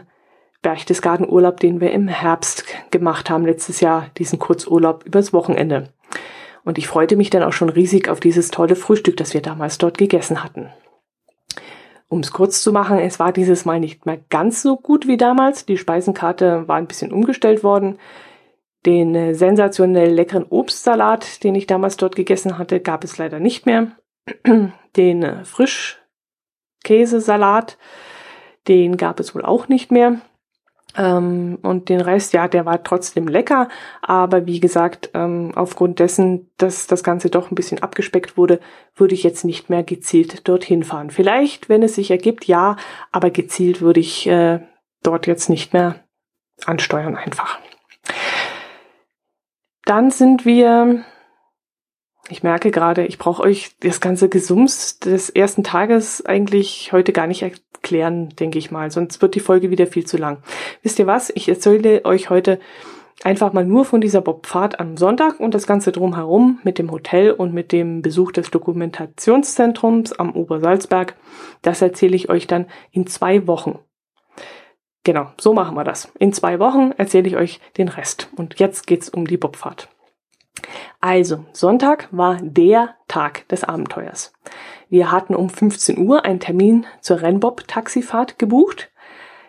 Berchtesgaden-Urlaub, 0.62 1.60
den 1.60 1.80
wir 1.80 1.92
im 1.92 2.08
Herbst 2.08 2.66
gemacht 2.92 3.30
haben, 3.30 3.46
letztes 3.46 3.80
Jahr, 3.80 4.08
diesen 4.18 4.40
Kurzurlaub 4.40 5.06
übers 5.06 5.32
Wochenende. 5.32 5.94
Und 6.66 6.78
ich 6.78 6.88
freute 6.88 7.16
mich 7.16 7.30
dann 7.30 7.44
auch 7.44 7.54
schon 7.54 7.70
riesig 7.70 8.10
auf 8.10 8.20
dieses 8.20 8.52
tolle 8.52 8.76
Frühstück, 8.76 9.18
das 9.18 9.34
wir 9.34 9.42
damals 9.42 9.78
dort 9.78 9.98
gegessen 9.98 10.44
hatten. 10.44 10.70
Um 12.10 12.20
es 12.20 12.32
kurz 12.32 12.64
zu 12.64 12.74
machen, 12.74 12.98
es 12.98 13.20
war 13.20 13.32
dieses 13.32 13.66
Mal 13.66 13.80
nicht 13.80 14.06
mehr 14.06 14.20
ganz 14.30 14.64
so 14.64 14.76
gut 14.76 15.08
wie 15.08 15.18
damals. 15.18 15.66
Die 15.66 15.78
Speisenkarte 15.78 16.68
war 16.68 16.76
ein 16.78 16.88
bisschen 16.88 17.14
umgestellt 17.14 17.64
worden. 17.64 18.00
Den 18.86 19.14
äh, 19.14 19.34
sensationell 19.36 20.12
leckeren 20.12 20.46
Obstsalat, 20.50 21.44
den 21.44 21.54
ich 21.54 21.68
damals 21.68 21.98
dort 21.98 22.16
gegessen 22.16 22.58
hatte, 22.58 22.80
gab 22.80 23.04
es 23.04 23.18
leider 23.18 23.40
nicht 23.40 23.66
mehr. 23.66 23.92
Den 24.96 25.24
äh, 25.24 25.46
Frischkäsesalat, 26.80 27.78
den 28.68 28.98
gab 28.98 29.20
es 29.20 29.36
wohl 29.36 29.44
auch 29.44 29.68
nicht 29.68 29.92
mehr. 29.92 30.22
Ähm, 30.98 31.60
und 31.62 31.90
den 31.90 32.02
Rest, 32.02 32.34
ja, 32.34 32.48
der 32.48 32.66
war 32.66 32.84
trotzdem 32.84 33.28
lecker, 33.28 33.68
aber 34.02 34.48
wie 34.48 34.60
gesagt, 34.60 35.12
ähm, 35.14 35.52
aufgrund 35.54 36.00
dessen, 36.00 36.50
dass 36.58 36.88
das 36.88 37.04
Ganze 37.04 37.30
doch 37.30 37.52
ein 37.52 37.56
bisschen 37.56 37.84
abgespeckt 37.84 38.38
wurde, 38.38 38.60
würde 38.96 39.14
ich 39.14 39.22
jetzt 39.22 39.46
nicht 39.46 39.70
mehr 39.70 39.84
gezielt 39.84 40.48
dorthin 40.48 40.84
fahren. 40.84 41.12
Vielleicht, 41.12 41.70
wenn 41.70 41.84
es 41.84 41.94
sich 41.94 42.10
ergibt, 42.10 42.46
ja, 42.46 42.76
aber 43.12 43.30
gezielt 43.30 43.82
würde 43.82 44.00
ich 44.00 44.26
äh, 44.26 44.62
dort 45.04 45.28
jetzt 45.28 45.48
nicht 45.48 45.74
mehr 45.74 46.04
ansteuern 46.66 47.16
einfach. 47.16 47.60
Dann 49.86 50.10
sind 50.10 50.44
wir, 50.44 51.06
ich 52.30 52.44
merke 52.44 52.72
gerade, 52.72 53.06
ich 53.06 53.18
brauche 53.18 53.44
euch 53.44 53.72
das 53.82 54.00
ganze 54.00 54.30
Gesums 54.30 55.00
des 55.00 55.30
ersten 55.30 55.64
Tages 55.64 56.26
eigentlich 56.26 56.92
heute 56.94 57.12
gar 57.12 57.28
nicht 57.28 57.44
klären, 57.82 58.30
denke 58.30 58.58
ich 58.58 58.72
mal. 58.72 58.92
Sonst 58.92 59.22
wird 59.22 59.36
die 59.36 59.40
Folge 59.40 59.70
wieder 59.70 59.88
viel 59.88 60.06
zu 60.06 60.18
lang. 60.18 60.38
Wisst 60.84 61.00
ihr 61.00 61.08
was? 61.08 61.32
Ich 61.36 61.50
erzähle 61.50 62.06
euch 62.06 62.30
heute 62.30 62.60
einfach 63.24 63.54
mal 63.54 63.66
nur 63.66 63.86
von 63.86 64.02
dieser 64.02 64.22
Bobfahrt 64.22 64.80
am 64.80 64.96
Sonntag 64.96 65.40
und 65.40 65.54
das 65.54 65.68
Ganze 65.68 65.92
drumherum 65.92 66.60
mit 66.64 66.78
dem 66.78 66.92
Hotel 66.92 67.32
und 67.32 67.54
mit 67.54 67.72
dem 67.72 68.02
Besuch 68.02 68.32
des 68.32 68.52
Dokumentationszentrums 68.52 70.14
am 70.14 70.32
Obersalzberg. 70.32 71.16
Das 71.62 71.82
erzähle 71.82 72.16
ich 72.16 72.30
euch 72.30 72.48
dann 72.48 72.68
in 72.92 73.08
zwei 73.08 73.48
Wochen. 73.48 73.80
Genau, 75.04 75.32
so 75.40 75.54
machen 75.54 75.76
wir 75.76 75.84
das. 75.84 76.12
In 76.20 76.34
zwei 76.34 76.60
Wochen 76.60 76.92
erzähle 76.98 77.28
ich 77.28 77.38
euch 77.38 77.60
den 77.78 77.88
Rest. 77.88 78.30
Und 78.36 78.60
jetzt 78.60 78.86
geht's 78.86 79.10
um 79.10 79.26
die 79.26 79.38
Bobfahrt. 79.38 79.90
Also, 81.01 81.46
Sonntag 81.54 82.08
war 82.12 82.38
der 82.42 82.96
Tag 83.08 83.48
des 83.48 83.63
Abenteuers. 83.63 84.34
Wir 84.89 85.12
hatten 85.12 85.36
um 85.36 85.50
15 85.50 85.98
Uhr 86.00 86.25
einen 86.25 86.39
Termin 86.39 86.86
zur 87.01 87.22
Rennbob-Taxifahrt 87.22 88.39
gebucht. 88.39 88.92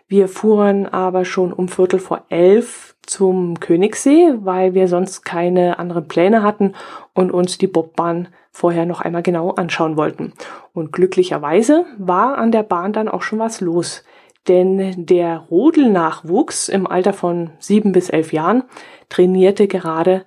Wir 0.07 0.29
fuhren 0.29 0.87
aber 0.87 1.25
schon 1.25 1.53
um 1.53 1.69
Viertel 1.69 2.01
vor 2.01 2.25
elf 2.29 2.97
zum 3.03 3.59
Königssee, 3.61 4.35
weil 4.41 4.75
wir 4.75 4.89
sonst 4.89 5.25
keine 5.25 5.79
anderen 5.79 6.09
Pläne 6.09 6.43
hatten 6.43 6.75
und 7.15 7.31
uns 7.31 7.59
die 7.59 7.67
Bobbahn 7.67 8.29
vorher 8.51 8.87
noch 8.87 9.01
einmal 9.01 9.23
genau 9.23 9.51
anschauen 9.51 9.97
wollten. 9.97 10.33
Und 10.73 10.93
glücklicherweise 10.93 11.87
war 11.99 12.39
an 12.39 12.53
der 12.53 12.63
Bahn 12.63 12.93
dann 12.93 13.09
auch 13.09 13.23
schon 13.23 13.39
was 13.39 13.61
los. 13.61 14.05
Denn 14.49 15.07
der 15.07 15.39
Rodelnachwuchs 15.51 16.69
im 16.69 16.87
Alter 16.87 17.13
von 17.13 17.51
sieben 17.59 17.93
bis 17.93 18.11
elf 18.11 18.33
Jahren 18.33 18.65
trainierte 19.09 19.69
gerade 19.69 20.25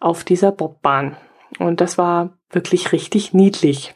auf 0.00 0.24
dieser 0.24 0.52
Bobbahn. 0.52 1.16
Und 1.58 1.80
das 1.80 1.98
war 1.98 2.38
wirklich 2.50 2.92
richtig 2.92 3.32
niedlich 3.32 3.94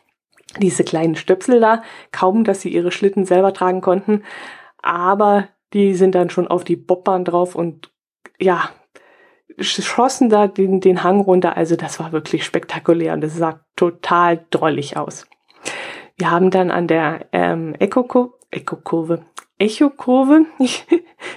diese 0.59 0.85
kleinen 0.85 1.16
Stöpsel 1.16 1.61
da, 1.61 1.83
kaum, 2.11 2.45
dass 2.45 2.61
sie 2.61 2.71
ihre 2.71 2.90
Schlitten 2.90 3.25
selber 3.25 3.52
tragen 3.52 3.80
konnten, 3.80 4.25
aber 4.83 5.49
die 5.73 5.95
sind 5.95 6.14
dann 6.14 6.30
schon 6.30 6.49
auf 6.49 6.64
die 6.64 6.76
Bobbahn 6.76 7.25
drauf 7.25 7.54
und 7.54 7.92
ja, 8.40 8.71
schossen 9.59 10.28
da 10.30 10.47
den, 10.49 10.80
den 10.80 11.04
Hang 11.04 11.21
runter. 11.21 11.57
Also 11.57 11.76
das 11.76 12.00
war 12.00 12.12
wirklich 12.12 12.45
spektakulär 12.45 13.12
und 13.12 13.21
das 13.21 13.37
sah 13.37 13.61
total 13.76 14.45
drollig 14.50 14.97
aus. 14.97 15.26
Wir 16.16 16.30
haben 16.30 16.50
dann 16.50 16.71
an 16.71 16.87
der 16.87 17.26
ähm, 17.33 17.75
Echo-Kurve, 17.78 19.25
Echo-Kurve, 19.61 20.47
ich, 20.59 20.87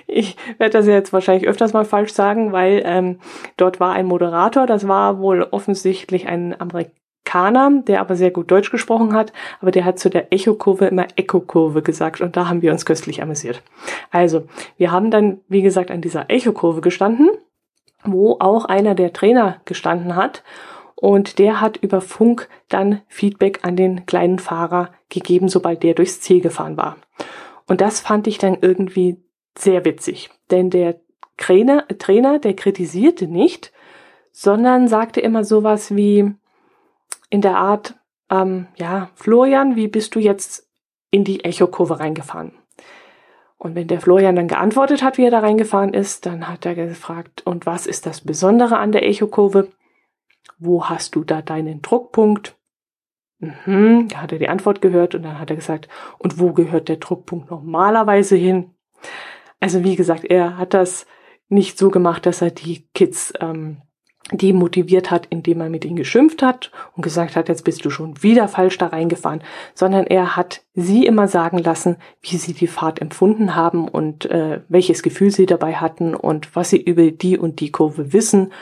ich 0.07 0.37
werde 0.57 0.77
das 0.77 0.87
jetzt 0.87 1.13
wahrscheinlich 1.13 1.47
öfters 1.47 1.73
mal 1.73 1.85
falsch 1.85 2.13
sagen, 2.13 2.51
weil 2.51 2.81
ähm, 2.85 3.19
dort 3.57 3.79
war 3.79 3.93
ein 3.93 4.05
Moderator, 4.05 4.65
das 4.65 4.87
war 4.87 5.19
wohl 5.19 5.43
offensichtlich 5.43 6.27
ein 6.27 6.59
Amerikaner, 6.59 7.81
der 7.85 7.99
aber 7.99 8.15
sehr 8.15 8.31
gut 8.31 8.49
Deutsch 8.49 8.71
gesprochen 8.71 9.13
hat, 9.13 9.33
aber 9.61 9.71
der 9.71 9.85
hat 9.85 9.99
zu 9.99 10.09
der 10.09 10.31
Echo-Kurve 10.31 10.85
immer 10.85 11.07
Echo-Kurve 11.15 11.81
gesagt. 11.81 12.21
Und 12.21 12.37
da 12.37 12.47
haben 12.47 12.61
wir 12.61 12.71
uns 12.71 12.85
köstlich 12.85 13.21
amüsiert. 13.21 13.61
Also, 14.09 14.43
wir 14.77 14.91
haben 14.91 15.11
dann, 15.11 15.41
wie 15.47 15.61
gesagt, 15.61 15.91
an 15.91 16.01
dieser 16.01 16.29
Echo-Kurve 16.29 16.81
gestanden, 16.81 17.29
wo 18.05 18.37
auch 18.39 18.65
einer 18.65 18.95
der 18.95 19.13
Trainer 19.13 19.61
gestanden 19.65 20.15
hat. 20.15 20.43
Und 20.95 21.37
der 21.39 21.59
hat 21.59 21.75
über 21.77 21.99
Funk 21.99 22.47
dann 22.69 23.01
Feedback 23.07 23.59
an 23.63 23.75
den 23.75 24.05
kleinen 24.05 24.39
Fahrer 24.39 24.91
gegeben, 25.09 25.49
sobald 25.49 25.83
der 25.83 25.95
durchs 25.95 26.21
Ziel 26.21 26.39
gefahren 26.39 26.77
war. 26.77 26.95
Und 27.67 27.81
das 27.81 27.99
fand 27.99 28.27
ich 28.27 28.37
dann 28.37 28.57
irgendwie 28.61 29.17
sehr 29.57 29.85
witzig, 29.85 30.29
denn 30.51 30.69
der 30.69 30.99
Trainer, 31.37 31.87
Trainer 31.99 32.39
der 32.39 32.55
kritisierte 32.55 33.27
nicht, 33.27 33.71
sondern 34.31 34.87
sagte 34.87 35.21
immer 35.21 35.43
sowas 35.43 35.95
wie, 35.95 36.33
in 37.29 37.41
der 37.41 37.57
Art, 37.57 37.95
ähm, 38.29 38.67
ja, 38.75 39.09
Florian, 39.15 39.75
wie 39.75 39.87
bist 39.87 40.15
du 40.15 40.19
jetzt 40.19 40.67
in 41.09 41.23
die 41.23 41.43
Echokurve 41.43 41.99
reingefahren? 41.99 42.53
Und 43.57 43.75
wenn 43.75 43.87
der 43.87 44.01
Florian 44.01 44.35
dann 44.35 44.47
geantwortet 44.47 45.01
hat, 45.01 45.17
wie 45.17 45.25
er 45.25 45.31
da 45.31 45.39
reingefahren 45.39 45.93
ist, 45.93 46.25
dann 46.25 46.47
hat 46.47 46.65
er 46.65 46.75
gefragt, 46.75 47.41
und 47.45 47.65
was 47.65 47.87
ist 47.87 48.05
das 48.05 48.21
Besondere 48.21 48.77
an 48.77 48.91
der 48.91 49.07
Echokurve? 49.07 49.69
Wo 50.59 50.85
hast 50.89 51.15
du 51.15 51.23
da 51.23 51.41
deinen 51.41 51.81
Druckpunkt? 51.81 52.55
Mhm, 53.65 54.07
da 54.09 54.21
hat 54.21 54.31
er 54.31 54.39
die 54.39 54.49
Antwort 54.49 54.81
gehört 54.81 55.15
und 55.15 55.23
dann 55.23 55.39
hat 55.39 55.49
er 55.49 55.55
gesagt, 55.55 55.87
und 56.17 56.39
wo 56.39 56.53
gehört 56.53 56.89
der 56.89 56.97
Druckpunkt 56.97 57.51
normalerweise 57.51 58.35
hin? 58.35 58.71
Also 59.59 59.83
wie 59.83 59.95
gesagt, 59.95 60.25
er 60.25 60.57
hat 60.57 60.73
das 60.73 61.05
nicht 61.49 61.77
so 61.77 61.89
gemacht, 61.89 62.25
dass 62.25 62.41
er 62.41 62.51
die 62.51 62.87
Kids 62.93 63.33
ähm, 63.39 63.77
die 64.31 64.53
motiviert 64.53 65.11
hat, 65.11 65.27
indem 65.29 65.59
er 65.59 65.69
mit 65.69 65.83
ihnen 65.83 65.97
geschimpft 65.97 66.41
hat 66.41 66.71
und 66.95 67.03
gesagt 67.03 67.35
hat, 67.35 67.49
jetzt 67.49 67.65
bist 67.65 67.83
du 67.83 67.89
schon 67.89 68.23
wieder 68.23 68.47
falsch 68.47 68.77
da 68.77 68.87
reingefahren, 68.87 69.43
sondern 69.73 70.07
er 70.07 70.37
hat 70.37 70.61
sie 70.73 71.05
immer 71.05 71.27
sagen 71.27 71.57
lassen, 71.57 71.97
wie 72.21 72.37
sie 72.37 72.53
die 72.53 72.67
Fahrt 72.67 73.01
empfunden 73.01 73.55
haben 73.55 73.87
und 73.87 74.25
äh, 74.25 74.61
welches 74.69 75.03
Gefühl 75.03 75.31
sie 75.31 75.45
dabei 75.45 75.75
hatten 75.75 76.15
und 76.15 76.55
was 76.55 76.69
sie 76.69 76.81
über 76.81 77.11
die 77.11 77.37
und 77.37 77.59
die 77.59 77.71
Kurve 77.71 78.13
wissen 78.13 78.53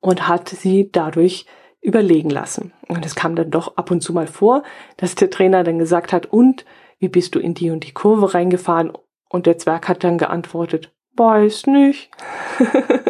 und 0.00 0.26
hat 0.26 0.48
sie 0.48 0.90
dadurch 0.90 1.46
überlegen 1.84 2.30
lassen. 2.30 2.72
Und 2.88 3.06
es 3.06 3.14
kam 3.14 3.36
dann 3.36 3.50
doch 3.50 3.76
ab 3.76 3.90
und 3.90 4.00
zu 4.00 4.12
mal 4.12 4.26
vor, 4.26 4.62
dass 4.96 5.14
der 5.14 5.30
Trainer 5.30 5.62
dann 5.62 5.78
gesagt 5.78 6.12
hat, 6.12 6.26
und 6.26 6.64
wie 6.98 7.08
bist 7.08 7.34
du 7.34 7.38
in 7.38 7.54
die 7.54 7.70
und 7.70 7.84
die 7.84 7.92
Kurve 7.92 8.34
reingefahren? 8.34 8.92
Und 9.28 9.46
der 9.46 9.58
Zwerg 9.58 9.88
hat 9.88 10.02
dann 10.02 10.18
geantwortet, 10.18 10.92
weiß 11.16 11.66
nicht. 11.66 12.10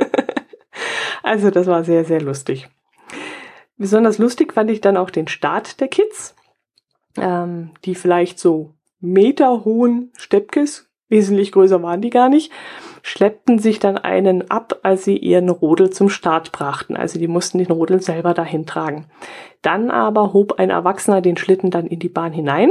Also 1.24 1.50
das 1.50 1.66
war 1.66 1.84
sehr, 1.84 2.04
sehr 2.04 2.20
lustig. 2.20 2.68
Besonders 3.78 4.18
lustig 4.18 4.52
fand 4.52 4.70
ich 4.70 4.82
dann 4.82 4.98
auch 4.98 5.08
den 5.08 5.26
Start 5.26 5.80
der 5.80 5.88
Kids, 5.88 6.36
ähm, 7.16 7.70
die 7.86 7.94
vielleicht 7.94 8.38
so 8.38 8.74
meterhohen 9.00 10.12
Steppkes, 10.18 10.83
wesentlich 11.08 11.52
größer 11.52 11.82
waren 11.82 12.00
die 12.00 12.10
gar 12.10 12.28
nicht, 12.28 12.52
schleppten 13.02 13.58
sich 13.58 13.78
dann 13.78 13.98
einen 13.98 14.50
ab, 14.50 14.80
als 14.82 15.04
sie 15.04 15.16
ihren 15.16 15.48
Rodel 15.48 15.90
zum 15.90 16.08
Start 16.08 16.52
brachten. 16.52 16.96
Also 16.96 17.18
die 17.18 17.28
mussten 17.28 17.58
den 17.58 17.70
Rodel 17.70 18.00
selber 18.00 18.34
dahin 18.34 18.66
tragen. 18.66 19.06
Dann 19.62 19.90
aber 19.90 20.32
hob 20.32 20.58
ein 20.58 20.70
Erwachsener 20.70 21.20
den 21.20 21.36
Schlitten 21.36 21.70
dann 21.70 21.86
in 21.86 21.98
die 21.98 22.08
Bahn 22.08 22.32
hinein 22.32 22.70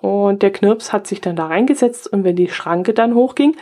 und 0.00 0.42
der 0.42 0.52
Knirps 0.52 0.92
hat 0.92 1.06
sich 1.06 1.20
dann 1.20 1.36
da 1.36 1.46
reingesetzt 1.46 2.12
und 2.12 2.24
wenn 2.24 2.36
die 2.36 2.48
Schranke 2.48 2.94
dann 2.94 3.14
hochging, 3.14 3.56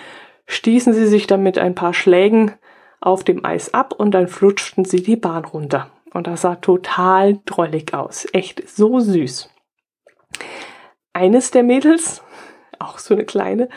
stießen 0.47 0.93
sie 0.93 1.07
sich 1.07 1.27
dann 1.27 1.43
mit 1.43 1.59
ein 1.59 1.75
paar 1.75 1.95
Schlägen 1.95 2.53
auf 3.01 3.25
dem 3.25 3.45
Eis 3.45 3.73
ab 3.73 3.95
und 3.97 4.13
dann 4.13 4.29
flutschten 4.29 4.85
sie 4.85 5.03
die 5.03 5.17
Bahn 5.17 5.45
runter. 5.45 5.91
Und 6.13 6.27
das 6.27 6.43
sah 6.43 6.57
total 6.57 7.39
drollig 7.45 7.95
aus. 7.95 8.27
Echt 8.33 8.69
so 8.69 9.01
süß. 9.01 9.51
Eines 11.13 11.51
der 11.51 11.63
Mädels, 11.63 12.23
auch 12.81 12.99
so 12.99 13.15
eine 13.15 13.25
kleine, 13.25 13.69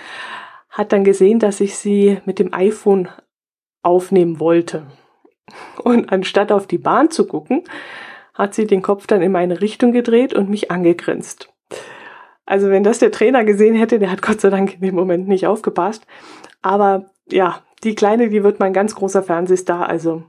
hat 0.70 0.92
dann 0.92 1.04
gesehen, 1.04 1.40
dass 1.40 1.60
ich 1.60 1.76
sie 1.78 2.20
mit 2.26 2.40
dem 2.40 2.54
iPhone 2.54 3.10
aufnehmen 3.82 4.40
wollte. 4.40 4.88
Und 5.84 6.12
anstatt 6.12 6.52
auf 6.52 6.68
die 6.68 6.78
Bahn 6.78 7.10
zu 7.10 7.28
gucken, 7.28 7.64
hat 8.34 8.54
sie 8.54 8.68
den 8.68 8.82
Kopf 8.82 9.08
dann 9.08 9.22
in 9.22 9.32
meine 9.32 9.62
Richtung 9.62 9.92
gedreht 9.92 10.34
und 10.34 10.50
mich 10.50 10.72
angegrinst. 10.72 11.52
Also 12.46 12.70
wenn 12.70 12.84
das 12.84 13.00
der 13.00 13.12
Trainer 13.12 13.44
gesehen 13.44 13.76
hätte, 13.76 14.00
der 14.00 14.12
hat 14.12 14.22
Gott 14.22 14.42
sei 14.42 14.50
Dank 14.50 14.76
in 14.76 14.82
dem 14.82 14.96
Moment 14.96 15.28
nicht 15.28 15.46
aufgepasst. 15.46 16.06
Aber 16.62 17.12
ja, 17.30 17.62
die 17.84 17.96
Kleine, 17.96 18.30
die 18.30 18.44
wird 18.44 18.60
mein 18.60 18.74
ganz 18.74 18.96
großer 18.96 19.24
Fernsehstar. 19.24 19.88
Also, 19.88 20.24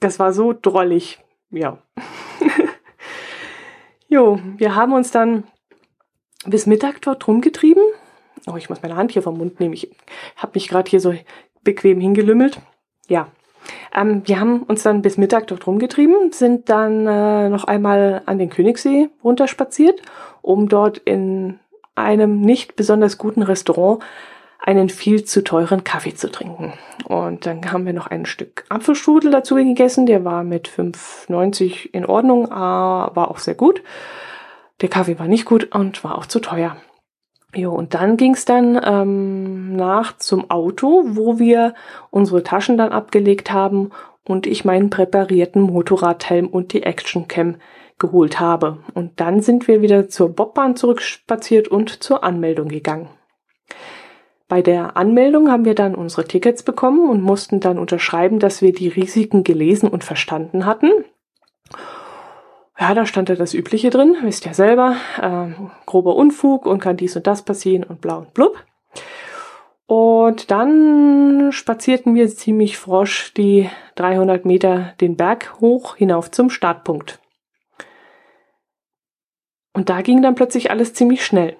das 0.00 0.18
war 0.18 0.32
so 0.32 0.52
drollig. 0.52 1.20
Ja. 1.50 1.78
jo, 4.08 4.40
wir 4.56 4.74
haben 4.74 4.92
uns 4.92 5.10
dann 5.10 5.44
bis 6.46 6.66
Mittag 6.66 7.00
dort 7.02 7.26
rumgetrieben. 7.28 7.82
Oh, 8.46 8.56
ich 8.56 8.68
muss 8.68 8.82
meine 8.82 8.96
Hand 8.96 9.12
hier 9.12 9.22
vom 9.22 9.38
Mund 9.38 9.60
nehmen. 9.60 9.74
Ich 9.74 9.90
habe 10.36 10.52
mich 10.54 10.68
gerade 10.68 10.90
hier 10.90 11.00
so 11.00 11.14
bequem 11.62 12.00
hingelümmelt. 12.00 12.60
Ja. 13.08 13.28
Ähm, 13.94 14.22
wir 14.24 14.40
haben 14.40 14.62
uns 14.64 14.82
dann 14.82 15.02
bis 15.02 15.18
Mittag 15.18 15.46
dort 15.46 15.66
rumgetrieben, 15.66 16.32
sind 16.32 16.68
dann 16.68 17.06
äh, 17.06 17.48
noch 17.48 17.64
einmal 17.64 18.22
an 18.26 18.38
den 18.38 18.50
Königssee 18.50 19.08
runterspaziert, 19.22 20.02
um 20.40 20.68
dort 20.68 20.98
in 20.98 21.60
einem 21.94 22.40
nicht 22.40 22.74
besonders 22.74 23.18
guten 23.18 23.42
Restaurant 23.42 24.02
einen 24.58 24.88
viel 24.88 25.24
zu 25.24 25.42
teuren 25.42 25.84
Kaffee 25.84 26.14
zu 26.14 26.30
trinken. 26.30 26.72
Und 27.04 27.46
dann 27.46 27.72
haben 27.72 27.84
wir 27.84 27.92
noch 27.92 28.06
ein 28.06 28.26
Stück 28.26 28.64
Apfelstrudel 28.68 29.30
dazu 29.30 29.56
gegessen. 29.56 30.06
Der 30.06 30.24
war 30.24 30.44
mit 30.44 30.68
5,90 30.68 31.90
in 31.92 32.06
Ordnung, 32.06 32.48
war 32.48 33.30
auch 33.30 33.38
sehr 33.38 33.54
gut. 33.54 33.82
Der 34.80 34.88
Kaffee 34.88 35.18
war 35.18 35.26
nicht 35.26 35.44
gut 35.44 35.74
und 35.74 36.02
war 36.04 36.16
auch 36.16 36.26
zu 36.26 36.40
teuer. 36.40 36.76
Jo, 37.54 37.72
und 37.72 37.92
dann 37.94 38.16
ging's 38.16 38.46
dann 38.46 38.80
ähm, 38.82 39.76
nach 39.76 40.16
zum 40.16 40.50
Auto, 40.50 41.02
wo 41.04 41.38
wir 41.38 41.74
unsere 42.10 42.42
Taschen 42.42 42.78
dann 42.78 42.92
abgelegt 42.92 43.52
haben 43.52 43.90
und 44.26 44.46
ich 44.46 44.64
meinen 44.64 44.88
präparierten 44.88 45.60
Motorradhelm 45.60 46.46
und 46.46 46.72
die 46.72 46.82
Actioncam 46.82 47.56
geholt 47.98 48.40
habe. 48.40 48.78
Und 48.94 49.20
dann 49.20 49.40
sind 49.40 49.68
wir 49.68 49.82
wieder 49.82 50.08
zur 50.08 50.30
Bobbahn 50.30 50.76
zurückspaziert 50.76 51.68
und 51.68 52.02
zur 52.02 52.24
Anmeldung 52.24 52.68
gegangen. 52.68 53.08
Bei 54.48 54.62
der 54.62 54.96
Anmeldung 54.96 55.50
haben 55.50 55.64
wir 55.64 55.74
dann 55.74 55.94
unsere 55.94 56.24
Tickets 56.26 56.62
bekommen 56.62 57.08
und 57.08 57.22
mussten 57.22 57.60
dann 57.60 57.78
unterschreiben, 57.78 58.38
dass 58.38 58.60
wir 58.60 58.72
die 58.72 58.88
Risiken 58.88 59.44
gelesen 59.44 59.88
und 59.88 60.04
verstanden 60.04 60.66
hatten. 60.66 60.90
Ja, 62.82 62.94
da 62.94 63.06
stand 63.06 63.28
ja 63.28 63.36
das 63.36 63.54
Übliche 63.54 63.90
drin, 63.90 64.16
wisst 64.22 64.44
ihr 64.44 64.54
selber, 64.54 64.96
äh, 65.20 65.52
grober 65.86 66.16
Unfug 66.16 66.66
und 66.66 66.80
kann 66.80 66.96
dies 66.96 67.14
und 67.14 67.28
das 67.28 67.44
passieren 67.44 67.84
und 67.84 68.00
blau 68.00 68.18
und 68.18 68.34
blub. 68.34 68.58
Und 69.86 70.50
dann 70.50 71.52
spazierten 71.52 72.16
wir 72.16 72.26
ziemlich 72.26 72.78
frosch 72.78 73.34
die 73.34 73.70
300 73.94 74.44
Meter 74.44 74.94
den 75.00 75.16
Berg 75.16 75.60
hoch 75.60 75.94
hinauf 75.94 76.32
zum 76.32 76.50
Startpunkt. 76.50 77.20
Und 79.72 79.88
da 79.88 80.02
ging 80.02 80.20
dann 80.20 80.34
plötzlich 80.34 80.72
alles 80.72 80.92
ziemlich 80.92 81.24
schnell. 81.24 81.56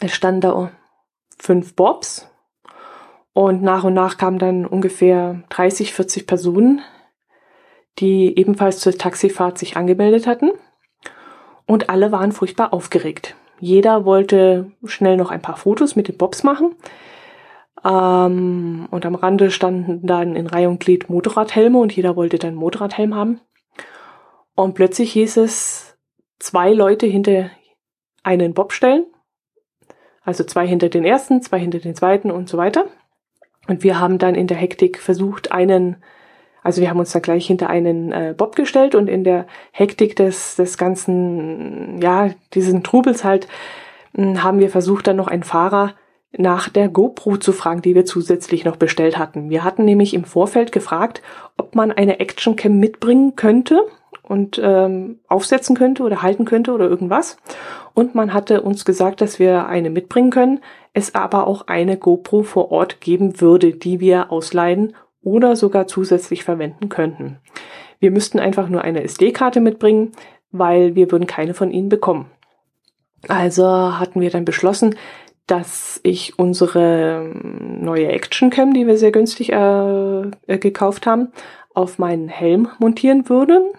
Es 0.00 0.12
stand 0.12 0.44
da 0.44 0.70
fünf 1.38 1.74
Bobs 1.76 2.30
und 3.32 3.62
nach 3.62 3.84
und 3.84 3.94
nach 3.94 4.18
kamen 4.18 4.38
dann 4.38 4.66
ungefähr 4.66 5.44
30, 5.48 5.94
40 5.94 6.26
Personen, 6.26 6.82
die 7.98 8.36
ebenfalls 8.38 8.80
zur 8.80 8.96
Taxifahrt 8.96 9.58
sich 9.58 9.76
angemeldet 9.76 10.26
hatten. 10.26 10.50
Und 11.66 11.88
alle 11.88 12.12
waren 12.12 12.32
furchtbar 12.32 12.72
aufgeregt. 12.72 13.36
Jeder 13.60 14.04
wollte 14.04 14.72
schnell 14.84 15.16
noch 15.16 15.30
ein 15.30 15.42
paar 15.42 15.56
Fotos 15.56 15.96
mit 15.96 16.08
den 16.08 16.18
Bobs 16.18 16.42
machen. 16.42 16.74
Ähm, 17.84 18.86
und 18.90 19.06
am 19.06 19.14
Rande 19.14 19.50
standen 19.50 20.06
dann 20.06 20.36
in 20.36 20.46
Reihe 20.46 20.68
und 20.68 20.80
Glied 20.80 21.08
Motorradhelme 21.08 21.78
und 21.78 21.94
jeder 21.94 22.16
wollte 22.16 22.38
dann 22.38 22.54
Motorradhelm 22.54 23.14
haben. 23.14 23.40
Und 24.54 24.74
plötzlich 24.74 25.12
hieß 25.12 25.38
es, 25.38 25.96
zwei 26.38 26.72
Leute 26.72 27.06
hinter 27.06 27.50
einen 28.22 28.54
Bob 28.54 28.72
stellen 28.72 29.06
also 30.24 30.42
zwei 30.44 30.66
hinter 30.66 30.88
den 30.88 31.04
ersten, 31.04 31.42
zwei 31.42 31.60
hinter 31.60 31.78
den 31.78 31.94
zweiten 31.94 32.30
und 32.30 32.48
so 32.48 32.56
weiter. 32.56 32.86
Und 33.68 33.82
wir 33.82 34.00
haben 34.00 34.18
dann 34.18 34.34
in 34.34 34.46
der 34.46 34.56
Hektik 34.56 34.98
versucht, 34.98 35.52
einen, 35.52 36.02
also 36.64 36.80
wir 36.80 36.90
haben 36.90 36.98
uns 36.98 37.12
dann 37.12 37.22
gleich 37.22 37.46
hinter 37.46 37.68
einen 37.68 38.10
äh, 38.10 38.34
Bob 38.36 38.56
gestellt 38.56 38.94
und 38.94 39.08
in 39.08 39.22
der 39.22 39.46
Hektik 39.70 40.16
des, 40.16 40.56
des 40.56 40.78
ganzen, 40.78 42.00
ja, 42.00 42.30
diesen 42.54 42.82
Trubels 42.82 43.22
halt, 43.22 43.46
mh, 44.14 44.24
hm, 44.24 44.42
haben 44.42 44.58
wir 44.58 44.70
versucht, 44.70 45.06
dann 45.06 45.16
noch 45.16 45.28
einen 45.28 45.44
Fahrer 45.44 45.94
nach 46.36 46.68
der 46.68 46.88
GoPro 46.88 47.36
zu 47.36 47.52
fragen, 47.52 47.82
die 47.82 47.94
wir 47.94 48.06
zusätzlich 48.06 48.64
noch 48.64 48.76
bestellt 48.76 49.18
hatten. 49.18 49.50
Wir 49.50 49.62
hatten 49.62 49.84
nämlich 49.84 50.14
im 50.14 50.24
Vorfeld 50.24 50.72
gefragt, 50.72 51.22
ob 51.58 51.76
man 51.76 51.92
eine 51.92 52.18
Actioncam 52.18 52.78
mitbringen 52.78 53.36
könnte 53.36 53.82
und 54.22 54.60
ähm, 54.62 55.20
aufsetzen 55.28 55.76
könnte 55.76 56.02
oder 56.02 56.22
halten 56.22 56.46
könnte 56.46 56.72
oder 56.72 56.88
irgendwas. 56.88 57.36
Und 57.92 58.14
man 58.14 58.32
hatte 58.32 58.62
uns 58.62 58.86
gesagt, 58.86 59.20
dass 59.20 59.38
wir 59.38 59.66
eine 59.66 59.90
mitbringen 59.90 60.30
können, 60.30 60.60
es 60.94 61.14
aber 61.14 61.46
auch 61.46 61.66
eine 61.66 61.98
GoPro 61.98 62.42
vor 62.42 62.72
Ort 62.72 63.00
geben 63.00 63.40
würde, 63.40 63.72
die 63.72 64.00
wir 64.00 64.32
ausleihen 64.32 64.94
oder 65.24 65.56
sogar 65.56 65.86
zusätzlich 65.86 66.44
verwenden 66.44 66.88
könnten. 66.88 67.38
Wir 67.98 68.10
müssten 68.10 68.38
einfach 68.38 68.68
nur 68.68 68.82
eine 68.82 69.02
SD-Karte 69.02 69.60
mitbringen, 69.60 70.12
weil 70.50 70.94
wir 70.94 71.10
würden 71.10 71.26
keine 71.26 71.54
von 71.54 71.70
ihnen 71.70 71.88
bekommen. 71.88 72.30
Also 73.28 73.66
hatten 73.98 74.20
wir 74.20 74.30
dann 74.30 74.44
beschlossen, 74.44 74.96
dass 75.46 76.00
ich 76.02 76.38
unsere 76.38 77.24
ähm, 77.24 77.82
neue 77.82 78.08
Actioncam, 78.08 78.72
die 78.72 78.86
wir 78.86 78.96
sehr 78.96 79.12
günstig 79.12 79.52
äh, 79.52 80.20
äh, 80.46 80.58
gekauft 80.58 81.06
haben, 81.06 81.32
auf 81.74 81.98
meinen 81.98 82.28
Helm 82.28 82.68
montieren 82.78 83.28
würde 83.28 83.72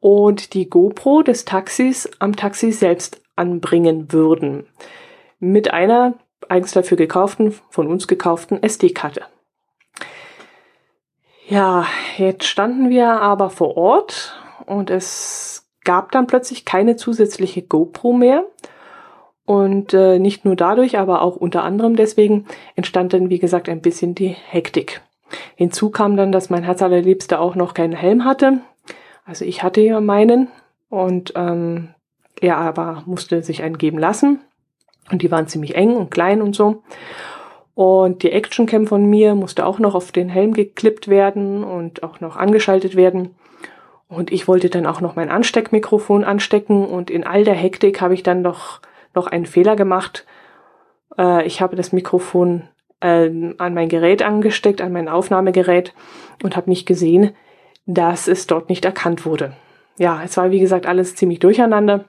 und 0.00 0.54
die 0.54 0.68
GoPro 0.68 1.22
des 1.22 1.44
Taxis 1.44 2.08
am 2.18 2.34
Taxi 2.34 2.72
selbst 2.72 3.20
anbringen 3.36 4.12
würden. 4.12 4.66
Mit 5.38 5.72
einer 5.72 6.14
eigens 6.48 6.72
dafür 6.72 6.96
gekauften, 6.96 7.54
von 7.70 7.86
uns 7.86 8.08
gekauften 8.08 8.62
SD-Karte. 8.62 9.22
Ja, 11.48 11.86
jetzt 12.18 12.44
standen 12.44 12.90
wir 12.90 13.08
aber 13.08 13.48
vor 13.48 13.78
Ort 13.78 14.38
und 14.66 14.90
es 14.90 15.66
gab 15.82 16.12
dann 16.12 16.26
plötzlich 16.26 16.66
keine 16.66 16.96
zusätzliche 16.96 17.62
GoPro 17.62 18.12
mehr. 18.12 18.44
Und 19.46 19.94
äh, 19.94 20.18
nicht 20.18 20.44
nur 20.44 20.56
dadurch, 20.56 20.98
aber 20.98 21.22
auch 21.22 21.36
unter 21.36 21.64
anderem 21.64 21.96
deswegen 21.96 22.44
entstand 22.76 23.14
dann, 23.14 23.30
wie 23.30 23.38
gesagt, 23.38 23.70
ein 23.70 23.80
bisschen 23.80 24.14
die 24.14 24.28
Hektik. 24.28 25.00
Hinzu 25.54 25.88
kam 25.88 26.18
dann, 26.18 26.32
dass 26.32 26.50
mein 26.50 26.64
Herz 26.64 26.82
allerliebster 26.82 27.40
auch 27.40 27.54
noch 27.54 27.72
keinen 27.72 27.94
Helm 27.94 28.26
hatte. 28.26 28.60
Also 29.24 29.46
ich 29.46 29.62
hatte 29.62 29.80
ja 29.80 30.02
meinen 30.02 30.48
und 30.90 31.32
ähm, 31.34 31.94
er 32.42 32.58
aber 32.58 33.04
musste 33.06 33.42
sich 33.42 33.62
einen 33.62 33.78
geben 33.78 33.98
lassen. 33.98 34.40
Und 35.10 35.22
die 35.22 35.30
waren 35.30 35.48
ziemlich 35.48 35.74
eng 35.74 35.96
und 35.96 36.10
klein 36.10 36.42
und 36.42 36.54
so. 36.54 36.82
Und 37.78 38.24
die 38.24 38.32
Actioncam 38.32 38.88
von 38.88 39.04
mir 39.04 39.36
musste 39.36 39.64
auch 39.64 39.78
noch 39.78 39.94
auf 39.94 40.10
den 40.10 40.28
Helm 40.28 40.52
geklippt 40.52 41.06
werden 41.06 41.62
und 41.62 42.02
auch 42.02 42.18
noch 42.18 42.34
angeschaltet 42.34 42.96
werden. 42.96 43.36
Und 44.08 44.32
ich 44.32 44.48
wollte 44.48 44.68
dann 44.68 44.84
auch 44.84 45.00
noch 45.00 45.14
mein 45.14 45.30
Ansteckmikrofon 45.30 46.24
anstecken 46.24 46.84
und 46.84 47.08
in 47.08 47.24
all 47.24 47.44
der 47.44 47.54
Hektik 47.54 48.00
habe 48.00 48.14
ich 48.14 48.24
dann 48.24 48.42
doch 48.42 48.80
noch 49.14 49.28
einen 49.28 49.46
Fehler 49.46 49.76
gemacht. 49.76 50.26
Äh, 51.16 51.46
ich 51.46 51.60
habe 51.60 51.76
das 51.76 51.92
Mikrofon 51.92 52.64
äh, 52.98 53.30
an 53.58 53.74
mein 53.74 53.88
Gerät 53.88 54.24
angesteckt, 54.24 54.80
an 54.80 54.90
mein 54.90 55.08
Aufnahmegerät 55.08 55.94
und 56.42 56.56
habe 56.56 56.70
nicht 56.70 56.84
gesehen, 56.84 57.30
dass 57.86 58.26
es 58.26 58.48
dort 58.48 58.70
nicht 58.70 58.86
erkannt 58.86 59.24
wurde. 59.24 59.52
Ja, 59.98 60.20
es 60.24 60.36
war 60.36 60.50
wie 60.50 60.58
gesagt 60.58 60.86
alles 60.86 61.14
ziemlich 61.14 61.38
durcheinander 61.38 62.06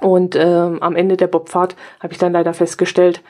und 0.00 0.36
ähm, 0.36 0.80
am 0.80 0.94
Ende 0.94 1.16
der 1.16 1.26
Bobfahrt 1.26 1.74
habe 1.98 2.12
ich 2.12 2.20
dann 2.20 2.32
leider 2.32 2.54
festgestellt, 2.54 3.20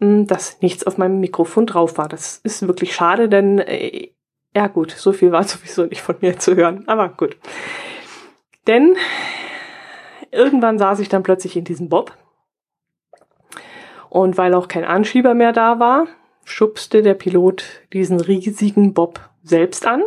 dass 0.00 0.60
nichts 0.62 0.84
auf 0.84 0.98
meinem 0.98 1.20
Mikrofon 1.20 1.66
drauf 1.66 1.98
war. 1.98 2.08
Das 2.08 2.38
ist 2.38 2.66
wirklich 2.66 2.94
schade, 2.94 3.28
denn 3.28 3.58
äh, 3.58 4.10
ja 4.54 4.66
gut, 4.68 4.92
so 4.92 5.12
viel 5.12 5.32
war 5.32 5.42
sowieso 5.44 5.84
nicht 5.84 6.02
von 6.02 6.16
mir 6.20 6.38
zu 6.38 6.56
hören, 6.56 6.84
aber 6.86 7.08
gut. 7.08 7.36
Denn 8.66 8.96
irgendwann 10.30 10.78
saß 10.78 11.00
ich 11.00 11.08
dann 11.08 11.22
plötzlich 11.22 11.56
in 11.56 11.64
diesem 11.64 11.88
Bob 11.88 12.16
und 14.10 14.38
weil 14.38 14.54
auch 14.54 14.68
kein 14.68 14.84
Anschieber 14.84 15.34
mehr 15.34 15.52
da 15.52 15.78
war, 15.78 16.06
schubste 16.44 17.02
der 17.02 17.14
Pilot 17.14 17.64
diesen 17.92 18.20
riesigen 18.20 18.94
Bob 18.94 19.20
selbst 19.42 19.86
an 19.86 20.02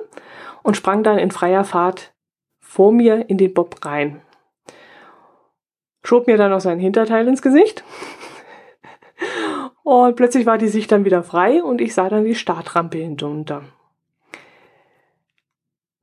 und 0.64 0.78
sprang 0.78 1.04
dann 1.04 1.18
in 1.18 1.32
freier 1.32 1.64
Fahrt 1.64 2.14
vor 2.60 2.92
mir 2.92 3.30
in 3.30 3.38
den 3.38 3.54
Bob 3.54 3.86
rein. 3.86 4.22
Schob 6.04 6.28
mir 6.28 6.38
dann 6.38 6.52
noch 6.52 6.62
sein 6.62 6.80
Hinterteil 6.80 7.28
ins 7.28 7.42
Gesicht. 7.42 7.84
Und 9.84 10.16
plötzlich 10.16 10.46
war 10.46 10.58
die 10.58 10.68
Sicht 10.68 10.92
dann 10.92 11.06
wieder 11.06 11.24
frei 11.24 11.64
und 11.64 11.82
ich 11.82 11.94
sah 11.94 12.10
dann 12.10 12.24
die 12.24 12.36
Startrampe 12.36 13.00
hinunter. 13.00 13.64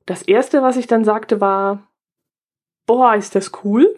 Das 0.05 0.21
erste, 0.23 0.61
was 0.61 0.75
ich 0.75 0.87
dann 0.87 1.05
sagte, 1.05 1.39
war, 1.39 1.87
boah, 2.85 3.15
ist 3.15 3.35
das 3.35 3.51
cool. 3.63 3.95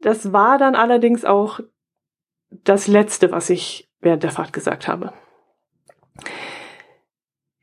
Das 0.00 0.32
war 0.32 0.56
dann 0.56 0.74
allerdings 0.74 1.24
auch 1.24 1.60
das 2.50 2.86
letzte, 2.86 3.32
was 3.32 3.50
ich 3.50 3.90
während 4.00 4.22
der 4.22 4.30
Fahrt 4.30 4.52
gesagt 4.52 4.88
habe. 4.88 5.12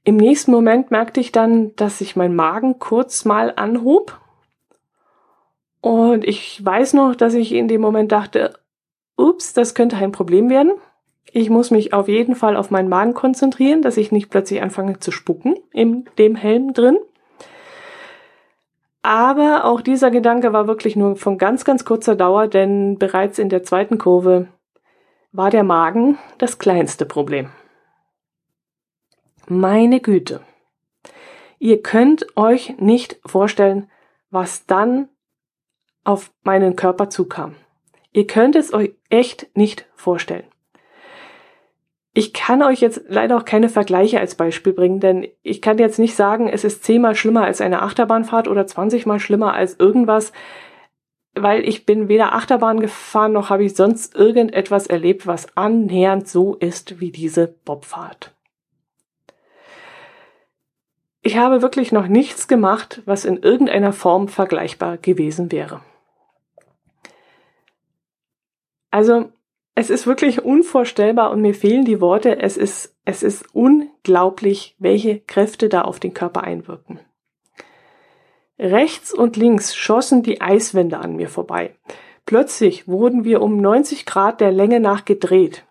Im 0.03 0.17
nächsten 0.17 0.51
Moment 0.51 0.91
merkte 0.91 1.19
ich 1.19 1.31
dann, 1.31 1.75
dass 1.75 1.97
sich 1.97 2.15
mein 2.15 2.35
Magen 2.35 2.79
kurz 2.79 3.25
mal 3.25 3.53
anhob. 3.55 4.21
Und 5.81 6.25
ich 6.25 6.63
weiß 6.63 6.93
noch, 6.93 7.15
dass 7.15 7.33
ich 7.33 7.53
in 7.53 7.67
dem 7.67 7.81
Moment 7.81 8.11
dachte, 8.11 8.53
ups, 9.17 9.53
das 9.53 9.75
könnte 9.75 9.97
ein 9.97 10.11
Problem 10.11 10.49
werden. 10.49 10.71
Ich 11.31 11.49
muss 11.49 11.71
mich 11.71 11.93
auf 11.93 12.07
jeden 12.07 12.35
Fall 12.35 12.55
auf 12.55 12.71
meinen 12.71 12.87
Magen 12.87 13.13
konzentrieren, 13.13 13.81
dass 13.81 13.97
ich 13.97 14.11
nicht 14.11 14.29
plötzlich 14.29 14.61
anfange 14.61 14.99
zu 14.99 15.11
spucken 15.11 15.55
in 15.73 16.07
dem 16.17 16.35
Helm 16.35 16.73
drin. 16.73 16.97
Aber 19.01 19.65
auch 19.65 19.81
dieser 19.81 20.11
Gedanke 20.11 20.53
war 20.53 20.67
wirklich 20.67 20.95
nur 20.95 21.15
von 21.15 21.37
ganz, 21.37 21.63
ganz 21.65 21.85
kurzer 21.85 22.15
Dauer, 22.15 22.47
denn 22.47 22.97
bereits 22.97 23.39
in 23.39 23.49
der 23.49 23.63
zweiten 23.63 23.97
Kurve 23.97 24.47
war 25.31 25.49
der 25.49 25.63
Magen 25.63 26.17
das 26.39 26.59
kleinste 26.59 27.05
Problem. 27.05 27.49
Meine 29.47 30.01
Güte. 30.01 30.41
Ihr 31.59 31.81
könnt 31.81 32.27
euch 32.35 32.77
nicht 32.79 33.19
vorstellen, 33.25 33.89
was 34.29 34.65
dann 34.65 35.07
auf 36.03 36.31
meinen 36.43 36.75
Körper 36.75 37.09
zukam. 37.09 37.55
Ihr 38.11 38.27
könnt 38.27 38.55
es 38.55 38.73
euch 38.73 38.93
echt 39.09 39.55
nicht 39.55 39.85
vorstellen. 39.95 40.45
Ich 42.13 42.33
kann 42.33 42.63
euch 42.63 42.81
jetzt 42.81 43.01
leider 43.07 43.37
auch 43.37 43.45
keine 43.45 43.69
Vergleiche 43.69 44.19
als 44.19 44.33
Beispiel 44.33 44.73
bringen, 44.73 44.99
denn 44.99 45.27
ich 45.43 45.61
kann 45.61 45.77
jetzt 45.77 45.99
nicht 45.99 46.15
sagen, 46.15 46.49
es 46.49 46.63
ist 46.63 46.83
zehnmal 46.83 47.13
schlimmer 47.13 47.43
als 47.43 47.61
eine 47.61 47.83
Achterbahnfahrt 47.83 48.47
oder 48.47 48.65
zwanzigmal 48.65 49.19
schlimmer 49.19 49.53
als 49.53 49.79
irgendwas, 49.79 50.31
weil 51.35 51.67
ich 51.67 51.85
bin 51.85 52.07
weder 52.07 52.33
Achterbahn 52.33 52.79
gefahren 52.79 53.33
noch 53.33 53.51
habe 53.51 53.65
ich 53.65 53.75
sonst 53.75 54.15
irgendetwas 54.15 54.87
erlebt, 54.87 55.27
was 55.27 55.55
annähernd 55.55 56.27
so 56.27 56.55
ist 56.55 56.99
wie 56.99 57.11
diese 57.11 57.53
Bobfahrt. 57.65 58.33
Ich 61.21 61.37
habe 61.37 61.61
wirklich 61.61 61.91
noch 61.91 62.07
nichts 62.07 62.47
gemacht, 62.47 63.03
was 63.05 63.25
in 63.25 63.37
irgendeiner 63.37 63.93
Form 63.93 64.27
vergleichbar 64.27 64.97
gewesen 64.97 65.51
wäre. 65.51 65.81
Also, 68.97 69.25
es 69.75 69.91
ist 69.91 70.07
wirklich 70.07 70.43
unvorstellbar 70.43 71.29
und 71.29 71.39
mir 71.39 71.53
fehlen 71.53 71.85
die 71.85 72.01
Worte. 72.01 72.39
Es 72.39 72.57
ist, 72.57 72.97
es 73.05 73.21
ist 73.21 73.45
unglaublich, 73.53 74.75
welche 74.79 75.19
Kräfte 75.19 75.69
da 75.69 75.83
auf 75.83 75.99
den 75.99 76.15
Körper 76.15 76.43
einwirken. 76.43 76.99
Rechts 78.57 79.13
und 79.13 79.37
links 79.37 79.75
schossen 79.75 80.23
die 80.23 80.41
Eiswände 80.41 80.97
an 80.97 81.15
mir 81.15 81.29
vorbei. 81.29 81.75
Plötzlich 82.25 82.87
wurden 82.87 83.23
wir 83.23 83.43
um 83.43 83.61
90 83.61 84.07
Grad 84.07 84.41
der 84.41 84.51
Länge 84.51 84.79
nach 84.79 85.05
gedreht. 85.05 85.63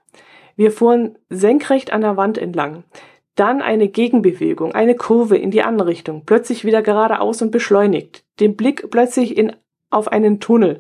Wir 0.55 0.71
fuhren 0.71 1.19
senkrecht 1.29 1.93
an 1.93 2.03
der 2.03 2.17
Wand 2.17 2.39
entlang. 2.39 2.85
Dann 3.35 3.61
eine 3.61 3.89
Gegenbewegung, 3.89 4.73
eine 4.73 4.95
Kurve 4.95 5.37
in 5.37 5.51
die 5.51 5.63
andere 5.63 5.89
Richtung, 5.89 6.23
plötzlich 6.27 6.65
wieder 6.65 6.81
geradeaus 6.81 7.43
und 7.43 7.51
beschleunigt. 7.51 8.25
Den 8.39 8.55
Blick 8.55 8.89
plötzlich 8.89 9.37
in, 9.37 9.57
auf 9.91 10.07
einen 10.07 10.39
Tunnel. 10.39 10.79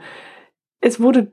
Es 0.80 1.00
wurde 1.00 1.32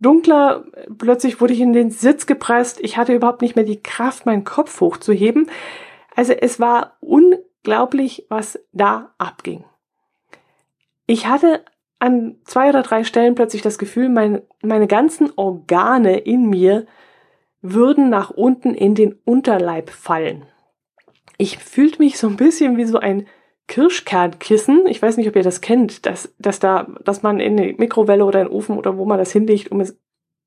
dunkler, 0.00 0.64
plötzlich 0.98 1.40
wurde 1.40 1.52
ich 1.52 1.60
in 1.60 1.72
den 1.72 1.90
Sitz 1.90 2.26
gepresst. 2.26 2.80
Ich 2.80 2.96
hatte 2.96 3.14
überhaupt 3.14 3.42
nicht 3.42 3.56
mehr 3.56 3.64
die 3.64 3.82
Kraft, 3.82 4.26
meinen 4.26 4.44
Kopf 4.44 4.80
hochzuheben. 4.80 5.50
Also 6.16 6.32
es 6.32 6.58
war 6.58 6.96
unglaublich, 7.00 8.26
was 8.28 8.58
da 8.72 9.14
abging. 9.18 9.64
Ich 11.06 11.26
hatte 11.26 11.64
an 11.98 12.36
zwei 12.44 12.70
oder 12.70 12.82
drei 12.82 13.04
Stellen 13.04 13.34
plötzlich 13.34 13.62
das 13.62 13.78
Gefühl, 13.78 14.08
mein, 14.08 14.42
meine 14.62 14.86
ganzen 14.86 15.30
Organe 15.36 16.18
in 16.18 16.48
mir 16.48 16.86
würden 17.62 18.08
nach 18.08 18.30
unten 18.30 18.74
in 18.74 18.94
den 18.94 19.18
Unterleib 19.24 19.90
fallen. 19.90 20.46
Ich 21.36 21.58
fühlte 21.58 21.98
mich 21.98 22.18
so 22.18 22.26
ein 22.26 22.36
bisschen 22.36 22.76
wie 22.78 22.86
so 22.86 22.98
ein 22.98 23.26
Kirschkernkissen. 23.70 24.88
Ich 24.88 25.00
weiß 25.00 25.16
nicht, 25.16 25.28
ob 25.28 25.36
ihr 25.36 25.44
das 25.44 25.60
kennt, 25.60 26.04
dass, 26.04 26.34
dass 26.40 26.58
da, 26.58 26.88
dass 27.04 27.22
man 27.22 27.38
in 27.38 27.58
eine 27.58 27.72
Mikrowelle 27.74 28.24
oder 28.24 28.40
in 28.40 28.48
den 28.48 28.52
Ofen 28.52 28.76
oder 28.76 28.98
wo 28.98 29.04
man 29.04 29.16
das 29.16 29.30
hinlegt, 29.30 29.70
um 29.70 29.80
es, 29.80 29.96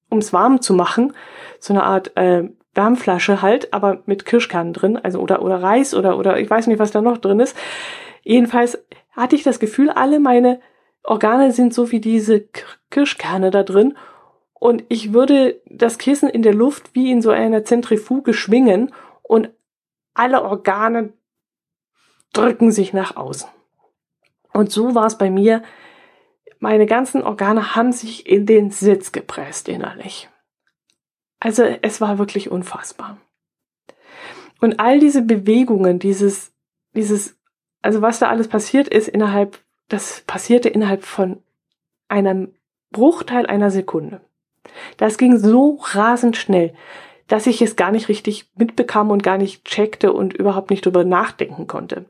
um 0.09 0.17
es 0.17 0.33
warm 0.33 0.61
zu 0.61 0.73
machen. 0.73 1.13
So 1.57 1.73
eine 1.73 1.83
Art 1.83 2.17
äh, 2.17 2.49
Wärmflasche 2.73 3.41
halt, 3.41 3.73
aber 3.73 4.03
mit 4.07 4.25
Kirschkernen 4.25 4.73
drin, 4.73 4.97
also 4.97 5.19
oder, 5.19 5.41
oder 5.41 5.63
Reis 5.63 5.95
oder, 5.95 6.17
oder 6.17 6.37
ich 6.37 6.49
weiß 6.49 6.67
nicht, 6.67 6.79
was 6.79 6.91
da 6.91 7.01
noch 7.01 7.17
drin 7.17 7.39
ist. 7.39 7.55
Jedenfalls 8.23 8.83
hatte 9.11 9.37
ich 9.37 9.43
das 9.43 9.59
Gefühl, 9.61 9.89
alle 9.89 10.19
meine 10.19 10.59
Organe 11.05 11.53
sind 11.53 11.73
so 11.73 11.91
wie 11.91 12.01
diese 12.01 12.43
Kirschkerne 12.91 13.51
da 13.51 13.63
drin 13.63 13.95
und 14.53 14.83
ich 14.89 15.13
würde 15.13 15.61
das 15.69 15.97
Kissen 15.97 16.27
in 16.27 16.41
der 16.41 16.53
Luft 16.53 16.93
wie 16.93 17.09
in 17.09 17.21
so 17.21 17.29
einer 17.29 17.63
Zentrifuge 17.63 18.33
schwingen 18.33 18.93
und 19.21 19.49
alle 20.13 20.43
Organe 20.43 21.13
drücken 22.33 22.71
sich 22.71 22.93
nach 22.93 23.15
außen. 23.15 23.49
Und 24.51 24.71
so 24.71 24.95
war 24.95 25.05
es 25.05 25.17
bei 25.17 25.29
mir. 25.29 25.63
Meine 26.59 26.85
ganzen 26.85 27.23
Organe 27.23 27.75
haben 27.75 27.91
sich 27.91 28.27
in 28.27 28.45
den 28.45 28.71
Sitz 28.71 29.11
gepresst 29.11 29.67
innerlich. 29.67 30.29
Also 31.39 31.63
es 31.63 31.99
war 31.99 32.17
wirklich 32.17 32.49
unfassbar. 32.51 33.17
Und 34.61 34.79
all 34.79 34.99
diese 34.99 35.21
Bewegungen, 35.21 35.99
dieses, 35.99 36.53
dieses, 36.93 37.37
also 37.81 38.01
was 38.01 38.19
da 38.19 38.29
alles 38.29 38.47
passiert 38.47 38.87
ist 38.87 39.09
innerhalb, 39.09 39.59
das 39.89 40.21
passierte 40.21 40.69
innerhalb 40.69 41.03
von 41.03 41.43
einem 42.07 42.53
Bruchteil 42.91 43.45
einer 43.45 43.71
Sekunde. 43.71 44.21
Das 44.95 45.17
ging 45.17 45.37
so 45.37 45.79
rasend 45.81 46.37
schnell, 46.37 46.73
dass 47.27 47.47
ich 47.47 47.61
es 47.61 47.75
gar 47.75 47.91
nicht 47.91 48.09
richtig 48.09 48.49
mitbekam 48.55 49.11
und 49.11 49.23
gar 49.23 49.37
nicht 49.37 49.65
checkte 49.65 50.13
und 50.13 50.33
überhaupt 50.33 50.69
nicht 50.69 50.85
drüber 50.85 51.03
nachdenken 51.03 51.67
konnte. 51.67 52.05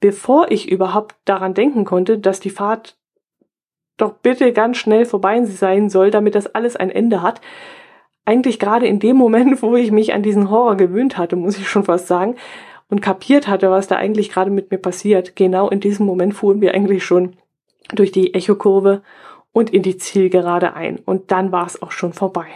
Bevor 0.00 0.50
ich 0.50 0.70
überhaupt 0.70 1.16
daran 1.24 1.54
denken 1.54 1.84
konnte, 1.84 2.18
dass 2.18 2.40
die 2.40 2.50
Fahrt 2.50 2.96
doch 3.96 4.12
bitte 4.12 4.52
ganz 4.52 4.76
schnell 4.76 5.04
vorbei 5.04 5.44
sein 5.44 5.90
soll, 5.90 6.10
damit 6.10 6.34
das 6.34 6.54
alles 6.54 6.76
ein 6.76 6.90
Ende 6.90 7.22
hat, 7.22 7.40
eigentlich 8.24 8.58
gerade 8.58 8.86
in 8.86 9.00
dem 9.00 9.16
Moment, 9.16 9.62
wo 9.62 9.74
ich 9.74 9.90
mich 9.90 10.12
an 10.12 10.22
diesen 10.22 10.50
Horror 10.50 10.76
gewöhnt 10.76 11.16
hatte, 11.16 11.34
muss 11.36 11.58
ich 11.58 11.68
schon 11.68 11.84
fast 11.84 12.06
sagen, 12.06 12.36
und 12.90 13.00
kapiert 13.00 13.48
hatte, 13.48 13.70
was 13.70 13.86
da 13.86 13.96
eigentlich 13.96 14.30
gerade 14.30 14.50
mit 14.50 14.70
mir 14.70 14.78
passiert, 14.78 15.36
genau 15.36 15.68
in 15.68 15.80
diesem 15.80 16.06
Moment 16.06 16.34
fuhren 16.34 16.60
wir 16.60 16.74
eigentlich 16.74 17.04
schon 17.04 17.36
durch 17.94 18.12
die 18.12 18.34
Echokurve 18.34 19.02
und 19.52 19.70
in 19.70 19.82
die 19.82 19.96
Zielgerade 19.96 20.74
ein. 20.74 20.98
Und 21.04 21.30
dann 21.30 21.52
war 21.52 21.66
es 21.66 21.82
auch 21.82 21.90
schon 21.90 22.12
vorbei. 22.12 22.46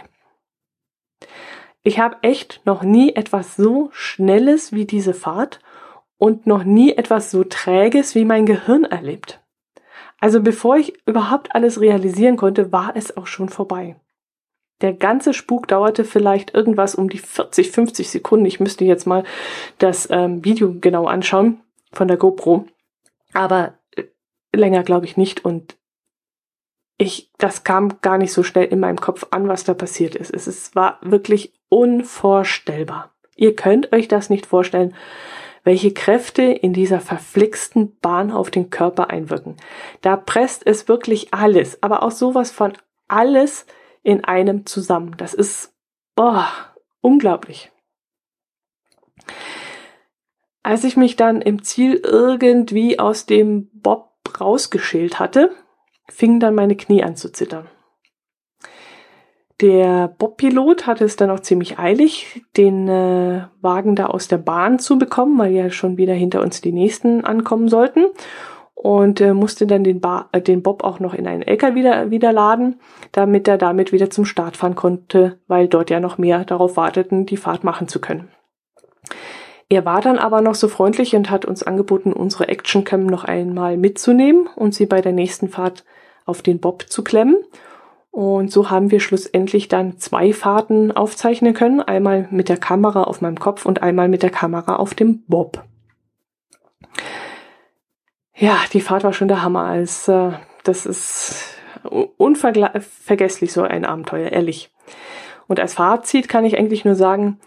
Ich 1.83 1.99
habe 1.99 2.17
echt 2.21 2.61
noch 2.65 2.83
nie 2.83 3.13
etwas 3.13 3.55
so 3.55 3.89
Schnelles 3.91 4.71
wie 4.71 4.85
diese 4.85 5.13
Fahrt 5.13 5.59
und 6.17 6.47
noch 6.47 6.63
nie 6.63 6.93
etwas 6.93 7.29
so 7.29 7.43
Träges 7.43 8.15
wie 8.15 8.23
mein 8.23 8.45
Gehirn 8.45 8.85
erlebt. 8.85 9.41
Also 10.21 10.41
bevor 10.41 10.77
ich 10.77 10.93
überhaupt 11.05 11.53
alles 11.53 11.81
realisieren 11.81 12.37
konnte, 12.37 12.71
war 12.71 12.95
es 12.95 13.17
auch 13.17 13.27
schon 13.27 13.49
vorbei. 13.49 13.97
Der 14.79 14.93
ganze 14.93 15.33
Spuk 15.33 15.67
dauerte 15.67 16.05
vielleicht 16.05 16.53
irgendwas 16.53 16.95
um 16.95 17.09
die 17.09 17.17
40, 17.17 17.71
50 17.71 18.09
Sekunden. 18.09 18.45
Ich 18.45 18.61
müsste 18.61 18.85
jetzt 18.85 19.05
mal 19.05 19.25
das 19.77 20.09
ähm, 20.09 20.43
Video 20.45 20.73
genau 20.79 21.07
anschauen 21.07 21.61
von 21.91 22.07
der 22.07 22.17
GoPro. 22.17 22.65
Aber 23.33 23.73
äh, 23.95 24.03
länger 24.53 24.83
glaube 24.83 25.05
ich 25.05 25.17
nicht. 25.17 25.43
Und 25.43 25.77
ich, 26.97 27.29
das 27.37 27.63
kam 27.65 27.99
gar 28.01 28.17
nicht 28.17 28.31
so 28.31 28.43
schnell 28.43 28.65
in 28.65 28.79
meinem 28.79 28.99
Kopf 28.99 29.27
an, 29.31 29.47
was 29.49 29.65
da 29.65 29.73
passiert 29.73 30.15
ist. 30.15 30.33
Es, 30.33 30.47
es 30.47 30.73
war 30.75 30.99
wirklich 31.01 31.53
unvorstellbar. 31.73 33.11
Ihr 33.35 33.55
könnt 33.55 33.93
euch 33.93 34.07
das 34.07 34.29
nicht 34.29 34.45
vorstellen, 34.45 34.93
welche 35.63 35.91
Kräfte 35.91 36.43
in 36.43 36.71
dieser 36.71 36.99
verflixten 36.99 37.97
Bahn 37.99 38.31
auf 38.31 38.51
den 38.51 38.69
Körper 38.69 39.09
einwirken. 39.09 39.57
Da 40.01 40.15
presst 40.15 40.67
es 40.67 40.87
wirklich 40.87 41.33
alles, 41.33 41.81
aber 41.81 42.03
auch 42.03 42.11
sowas 42.11 42.51
von 42.51 42.73
alles 43.07 43.65
in 44.03 44.23
einem 44.23 44.67
zusammen. 44.67 45.15
Das 45.17 45.33
ist, 45.33 45.73
boah, 46.15 46.47
unglaublich. 47.01 47.71
Als 50.61 50.83
ich 50.83 50.95
mich 50.95 51.15
dann 51.15 51.41
im 51.41 51.63
Ziel 51.63 51.95
irgendwie 52.03 52.99
aus 52.99 53.25
dem 53.25 53.69
Bob 53.73 54.11
rausgeschält 54.39 55.19
hatte, 55.19 55.51
fingen 56.07 56.39
dann 56.39 56.53
meine 56.53 56.77
Knie 56.77 57.03
an 57.03 57.15
zu 57.15 57.31
zittern. 57.31 57.67
Der 59.61 60.07
Bobpilot 60.17 60.87
hatte 60.87 61.05
es 61.05 61.15
dann 61.15 61.29
auch 61.29 61.39
ziemlich 61.39 61.77
eilig, 61.77 62.43
den 62.57 62.87
äh, 62.87 63.43
Wagen 63.61 63.95
da 63.95 64.07
aus 64.07 64.27
der 64.27 64.39
Bahn 64.39 64.79
zu 64.79 64.97
bekommen, 64.97 65.37
weil 65.37 65.53
ja 65.53 65.69
schon 65.69 65.97
wieder 65.97 66.13
hinter 66.13 66.41
uns 66.41 66.61
die 66.61 66.71
nächsten 66.71 67.23
ankommen 67.23 67.67
sollten 67.67 68.05
und 68.73 69.21
äh, 69.21 69.33
musste 69.33 69.67
dann 69.67 69.83
den, 69.83 70.01
ba 70.01 70.27
äh, 70.31 70.41
den 70.41 70.63
Bob 70.63 70.83
auch 70.83 70.99
noch 70.99 71.13
in 71.13 71.27
einen 71.27 71.43
LKW 71.43 71.75
wieder, 71.75 72.11
wieder 72.11 72.33
laden, 72.33 72.79
damit 73.11 73.47
er 73.47 73.57
damit 73.57 73.91
wieder 73.91 74.09
zum 74.09 74.25
Start 74.25 74.57
fahren 74.57 74.75
konnte, 74.75 75.39
weil 75.47 75.67
dort 75.67 75.89
ja 75.89 75.99
noch 75.99 76.17
mehr 76.17 76.43
darauf 76.43 76.75
warteten, 76.75 77.25
die 77.25 77.37
Fahrt 77.37 77.63
machen 77.63 77.87
zu 77.87 78.01
können. 78.01 78.29
Er 79.69 79.85
war 79.85 80.01
dann 80.01 80.19
aber 80.19 80.41
noch 80.41 80.55
so 80.55 80.67
freundlich 80.67 81.15
und 81.15 81.29
hat 81.29 81.45
uns 81.45 81.63
angeboten, 81.63 82.11
unsere 82.11 82.47
Actioncam 82.47 83.05
noch 83.05 83.23
einmal 83.23 83.77
mitzunehmen 83.77 84.49
und 84.55 84.75
sie 84.75 84.85
bei 84.85 85.01
der 85.01 85.13
nächsten 85.13 85.47
Fahrt 85.47 85.85
auf 86.25 86.41
den 86.41 86.59
Bob 86.59 86.89
zu 86.89 87.03
klemmen. 87.03 87.37
Und 88.13 88.51
so 88.51 88.69
haben 88.69 88.91
wir 88.91 88.99
schlussendlich 88.99 89.69
dann 89.69 89.97
zwei 89.97 90.33
Fahrten 90.33 90.91
aufzeichnen 90.91 91.55
können. 91.55 91.81
Einmal 91.81 92.27
mit 92.29 92.47
der 92.47 92.57
Kamera 92.57 93.05
auf 93.05 93.21
meinem 93.21 93.39
Kopf 93.39 93.65
und 93.65 93.81
einmal 93.81 94.07
mit 94.07 94.21
der 94.21 94.29
Kamera 94.29 94.75
auf 94.75 94.93
dem 94.93 95.23
Bob. 95.25 95.63
Ja, 98.35 98.59
die 98.71 98.81
Fahrt 98.81 99.03
war 99.03 99.13
schon 99.13 99.29
der 99.29 99.41
Hammer. 99.41 99.63
Als, 99.63 100.05
das 100.63 100.85
ist 100.85 101.57
unvergesslich 102.17 103.51
so 103.51 103.63
ein 103.63 103.83
Abenteuer, 103.83 104.31
ehrlich. 104.31 104.71
Und 105.47 105.59
als 105.59 105.73
Fazit 105.73 106.29
kann 106.29 106.45
ich 106.45 106.55
eigentlich 106.55 106.85
nur 106.85 106.93
sagen, 106.93 107.39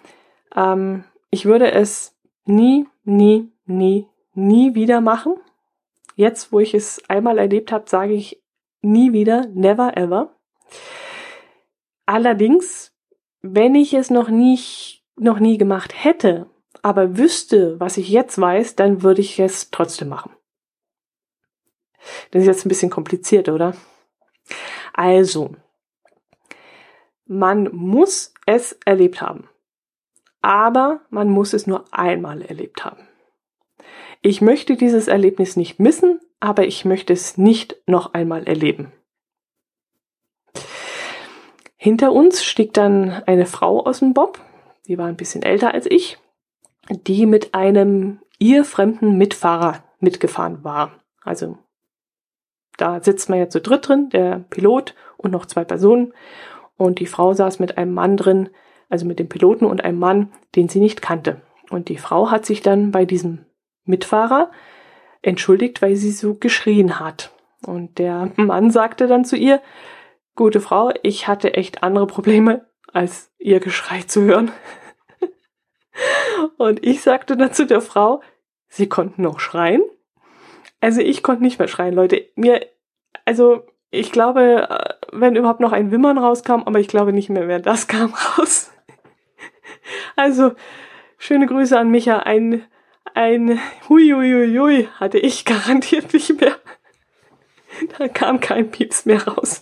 ähm, 0.56 1.04
ich 1.30 1.44
würde 1.44 1.70
es 1.70 2.16
nie, 2.44 2.88
nie, 3.04 3.52
nie, 3.66 4.08
nie 4.34 4.74
wieder 4.74 5.00
machen. 5.00 5.34
Jetzt, 6.16 6.50
wo 6.50 6.58
ich 6.58 6.74
es 6.74 7.00
einmal 7.08 7.38
erlebt 7.38 7.70
habe, 7.70 7.88
sage 7.88 8.14
ich 8.14 8.42
nie 8.82 9.12
wieder, 9.12 9.46
never 9.54 9.96
ever. 9.96 10.32
Allerdings, 12.06 12.92
wenn 13.42 13.74
ich 13.74 13.94
es 13.94 14.10
noch 14.10 14.28
nie, 14.28 14.58
noch 15.16 15.38
nie 15.38 15.58
gemacht 15.58 15.92
hätte, 15.94 16.48
aber 16.82 17.16
wüsste, 17.16 17.80
was 17.80 17.96
ich 17.96 18.08
jetzt 18.08 18.40
weiß, 18.40 18.76
dann 18.76 19.02
würde 19.02 19.20
ich 19.20 19.38
es 19.40 19.70
trotzdem 19.70 20.08
machen. 20.08 20.32
Das 22.30 22.42
ist 22.42 22.46
jetzt 22.46 22.64
ein 22.64 22.68
bisschen 22.68 22.90
kompliziert, 22.90 23.48
oder? 23.48 23.74
Also, 24.92 25.56
man 27.24 27.74
muss 27.74 28.32
es 28.46 28.78
erlebt 28.84 29.20
haben. 29.20 29.48
Aber 30.40 31.00
man 31.10 31.28
muss 31.28 31.52
es 31.52 31.66
nur 31.66 31.92
einmal 31.92 32.42
erlebt 32.42 32.84
haben. 32.84 33.08
Ich 34.22 34.40
möchte 34.40 34.76
dieses 34.76 35.08
Erlebnis 35.08 35.56
nicht 35.56 35.80
missen, 35.80 36.20
aber 36.40 36.66
ich 36.66 36.84
möchte 36.84 37.12
es 37.12 37.36
nicht 37.36 37.76
noch 37.86 38.14
einmal 38.14 38.44
erleben. 38.46 38.92
Hinter 41.86 42.10
uns 42.10 42.42
stieg 42.42 42.74
dann 42.74 43.22
eine 43.26 43.46
Frau 43.46 43.86
aus 43.86 44.00
dem 44.00 44.12
Bob, 44.12 44.40
die 44.88 44.98
war 44.98 45.06
ein 45.06 45.14
bisschen 45.14 45.44
älter 45.44 45.72
als 45.72 45.86
ich, 45.88 46.18
die 46.90 47.26
mit 47.26 47.54
einem 47.54 48.18
ihr 48.40 48.64
fremden 48.64 49.16
Mitfahrer 49.16 49.84
mitgefahren 50.00 50.64
war. 50.64 50.98
Also 51.22 51.58
da 52.76 53.00
sitzt 53.00 53.30
man 53.30 53.38
ja 53.38 53.48
zu 53.48 53.60
dritt 53.60 53.86
drin, 53.86 54.08
der 54.08 54.40
Pilot 54.50 54.96
und 55.16 55.30
noch 55.30 55.46
zwei 55.46 55.62
Personen. 55.62 56.12
Und 56.76 56.98
die 56.98 57.06
Frau 57.06 57.34
saß 57.34 57.60
mit 57.60 57.78
einem 57.78 57.94
Mann 57.94 58.16
drin, 58.16 58.48
also 58.88 59.06
mit 59.06 59.20
dem 59.20 59.28
Piloten 59.28 59.64
und 59.64 59.84
einem 59.84 60.00
Mann, 60.00 60.32
den 60.56 60.68
sie 60.68 60.80
nicht 60.80 61.02
kannte. 61.02 61.40
Und 61.70 61.88
die 61.88 61.98
Frau 61.98 62.32
hat 62.32 62.46
sich 62.46 62.62
dann 62.62 62.90
bei 62.90 63.04
diesem 63.04 63.46
Mitfahrer 63.84 64.50
entschuldigt, 65.22 65.82
weil 65.82 65.94
sie 65.94 66.10
so 66.10 66.34
geschrien 66.34 66.98
hat. 66.98 67.30
Und 67.64 67.98
der 67.98 68.32
Mann 68.34 68.72
sagte 68.72 69.06
dann 69.06 69.24
zu 69.24 69.36
ihr, 69.36 69.62
gute 70.36 70.60
Frau, 70.60 70.92
ich 71.02 71.26
hatte 71.26 71.54
echt 71.54 71.82
andere 71.82 72.06
Probleme, 72.06 72.66
als 72.92 73.32
ihr 73.38 73.60
Geschrei 73.60 74.02
zu 74.02 74.22
hören. 74.22 74.52
Und 76.58 76.84
ich 76.84 77.02
sagte 77.02 77.36
dann 77.36 77.52
zu 77.52 77.66
der 77.66 77.80
Frau, 77.80 78.22
sie 78.68 78.88
konnten 78.88 79.22
noch 79.22 79.40
schreien. 79.40 79.82
Also 80.80 81.00
ich 81.00 81.22
konnte 81.22 81.42
nicht 81.42 81.58
mehr 81.58 81.68
schreien, 81.68 81.94
Leute. 81.94 82.26
Mir, 82.36 82.66
also 83.24 83.66
ich 83.90 84.12
glaube, 84.12 84.68
äh, 84.68 84.94
wenn 85.12 85.36
überhaupt 85.36 85.60
noch 85.60 85.72
ein 85.72 85.90
Wimmern 85.90 86.18
rauskam, 86.18 86.62
aber 86.64 86.78
ich 86.78 86.88
glaube 86.88 87.12
nicht 87.12 87.30
mehr, 87.30 87.48
wer 87.48 87.60
das 87.60 87.86
kam 87.88 88.14
raus. 88.14 88.70
Also 90.16 90.52
schöne 91.18 91.46
Grüße 91.46 91.78
an 91.78 91.90
Micha. 91.90 92.18
Ein, 92.20 92.64
ein 93.14 93.58
Huiuiuiui 93.88 94.88
hatte 94.98 95.18
ich 95.18 95.44
garantiert 95.44 96.12
nicht 96.12 96.40
mehr. 96.40 96.56
Da 97.98 98.08
kam 98.08 98.40
kein 98.40 98.70
Pieps 98.70 99.04
mehr 99.04 99.28
raus. 99.28 99.60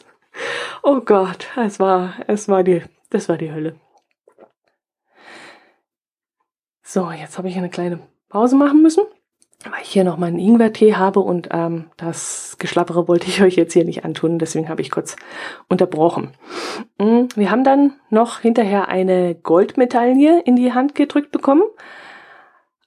Oh 0.84 1.00
Gott, 1.00 1.48
es 1.56 1.80
war, 1.80 2.14
es 2.26 2.48
war 2.48 2.62
die, 2.62 2.82
das 3.10 3.28
war 3.28 3.38
die 3.38 3.50
Hölle. 3.52 3.74
So, 6.82 7.10
jetzt 7.10 7.38
habe 7.38 7.48
ich 7.48 7.56
eine 7.56 7.70
kleine 7.70 8.00
Pause 8.28 8.54
machen 8.56 8.82
müssen 8.82 9.04
weil 9.70 9.82
ich 9.82 9.90
hier 9.90 10.04
noch 10.04 10.16
meinen 10.16 10.38
Ingwertee 10.38 10.94
habe 10.94 11.20
und 11.20 11.48
ähm, 11.52 11.86
das 11.96 12.56
Geschlappere 12.58 13.08
wollte 13.08 13.26
ich 13.28 13.42
euch 13.42 13.56
jetzt 13.56 13.72
hier 13.72 13.84
nicht 13.84 14.04
antun, 14.04 14.38
deswegen 14.38 14.68
habe 14.68 14.82
ich 14.82 14.90
kurz 14.90 15.16
unterbrochen. 15.68 16.32
Mm, 16.98 17.24
wir 17.34 17.50
haben 17.50 17.64
dann 17.64 17.94
noch 18.10 18.40
hinterher 18.40 18.88
eine 18.88 19.34
Goldmedaille 19.34 20.42
in 20.42 20.56
die 20.56 20.72
Hand 20.72 20.94
gedrückt 20.94 21.30
bekommen, 21.30 21.62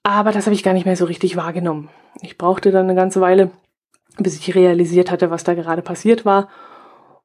aber 0.03 0.31
das 0.31 0.45
habe 0.45 0.53
ich 0.53 0.63
gar 0.63 0.73
nicht 0.73 0.85
mehr 0.85 0.95
so 0.95 1.05
richtig 1.05 1.35
wahrgenommen. 1.35 1.89
Ich 2.21 2.37
brauchte 2.37 2.71
dann 2.71 2.85
eine 2.85 2.95
ganze 2.95 3.21
Weile, 3.21 3.51
bis 4.17 4.39
ich 4.39 4.55
realisiert 4.55 5.11
hatte, 5.11 5.29
was 5.29 5.43
da 5.43 5.53
gerade 5.53 5.81
passiert 5.81 6.25
war. 6.25 6.49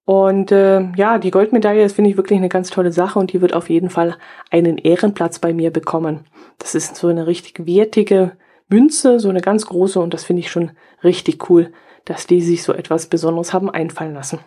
Und 0.05 0.51
äh, 0.51 0.91
ja, 0.97 1.19
die 1.19 1.31
Goldmedaille, 1.31 1.83
das 1.83 1.93
finde 1.93 2.11
ich 2.11 2.17
wirklich 2.17 2.39
eine 2.39 2.49
ganz 2.49 2.71
tolle 2.71 2.93
Sache 2.93 3.19
und 3.19 3.33
die 3.33 3.41
wird 3.41 3.55
auf 3.55 3.71
jeden 3.71 3.89
Fall 3.89 4.17
einen 4.51 4.79
Ehrenplatz 4.79 5.39
bei 5.39 5.53
mir 5.53 5.71
bekommen. 5.71 6.25
Das 6.59 6.75
ist 6.75 6.97
so 6.97 7.09
eine 7.09 7.27
richtig 7.27 7.67
wertige 7.67 8.33
Münze, 8.69 9.21
so 9.21 9.29
eine 9.29 9.41
ganz 9.41 9.67
große, 9.67 10.01
und 10.01 10.13
das 10.13 10.25
finde 10.25 10.41
ich 10.41 10.51
schon 10.51 10.73
richtig 11.05 11.49
cool, 11.49 11.73
dass 12.05 12.27
die 12.27 12.41
sich 12.41 12.65
so 12.65 12.73
etwas 12.73 13.07
Besonderes 13.07 13.53
haben 13.53 13.71
einfallen 13.71 14.15
lassen. 14.15 14.41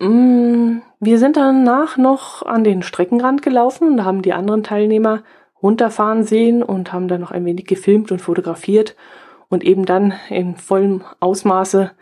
Mm, 0.00 0.78
wir 0.98 1.18
sind 1.18 1.36
danach 1.36 1.96
noch 1.96 2.44
an 2.44 2.64
den 2.64 2.82
Streckenrand 2.82 3.42
gelaufen 3.42 3.88
und 3.88 4.04
haben 4.04 4.22
die 4.22 4.32
anderen 4.32 4.64
Teilnehmer 4.64 5.22
runterfahren 5.62 6.24
sehen 6.24 6.62
und 6.62 6.92
haben 6.92 7.06
dann 7.06 7.20
noch 7.20 7.30
ein 7.30 7.44
wenig 7.44 7.66
gefilmt 7.66 8.10
und 8.10 8.20
fotografiert 8.20 8.96
und 9.48 9.62
eben 9.62 9.86
dann 9.86 10.14
in 10.30 10.56
vollem 10.56 11.04
Ausmaße 11.20 11.92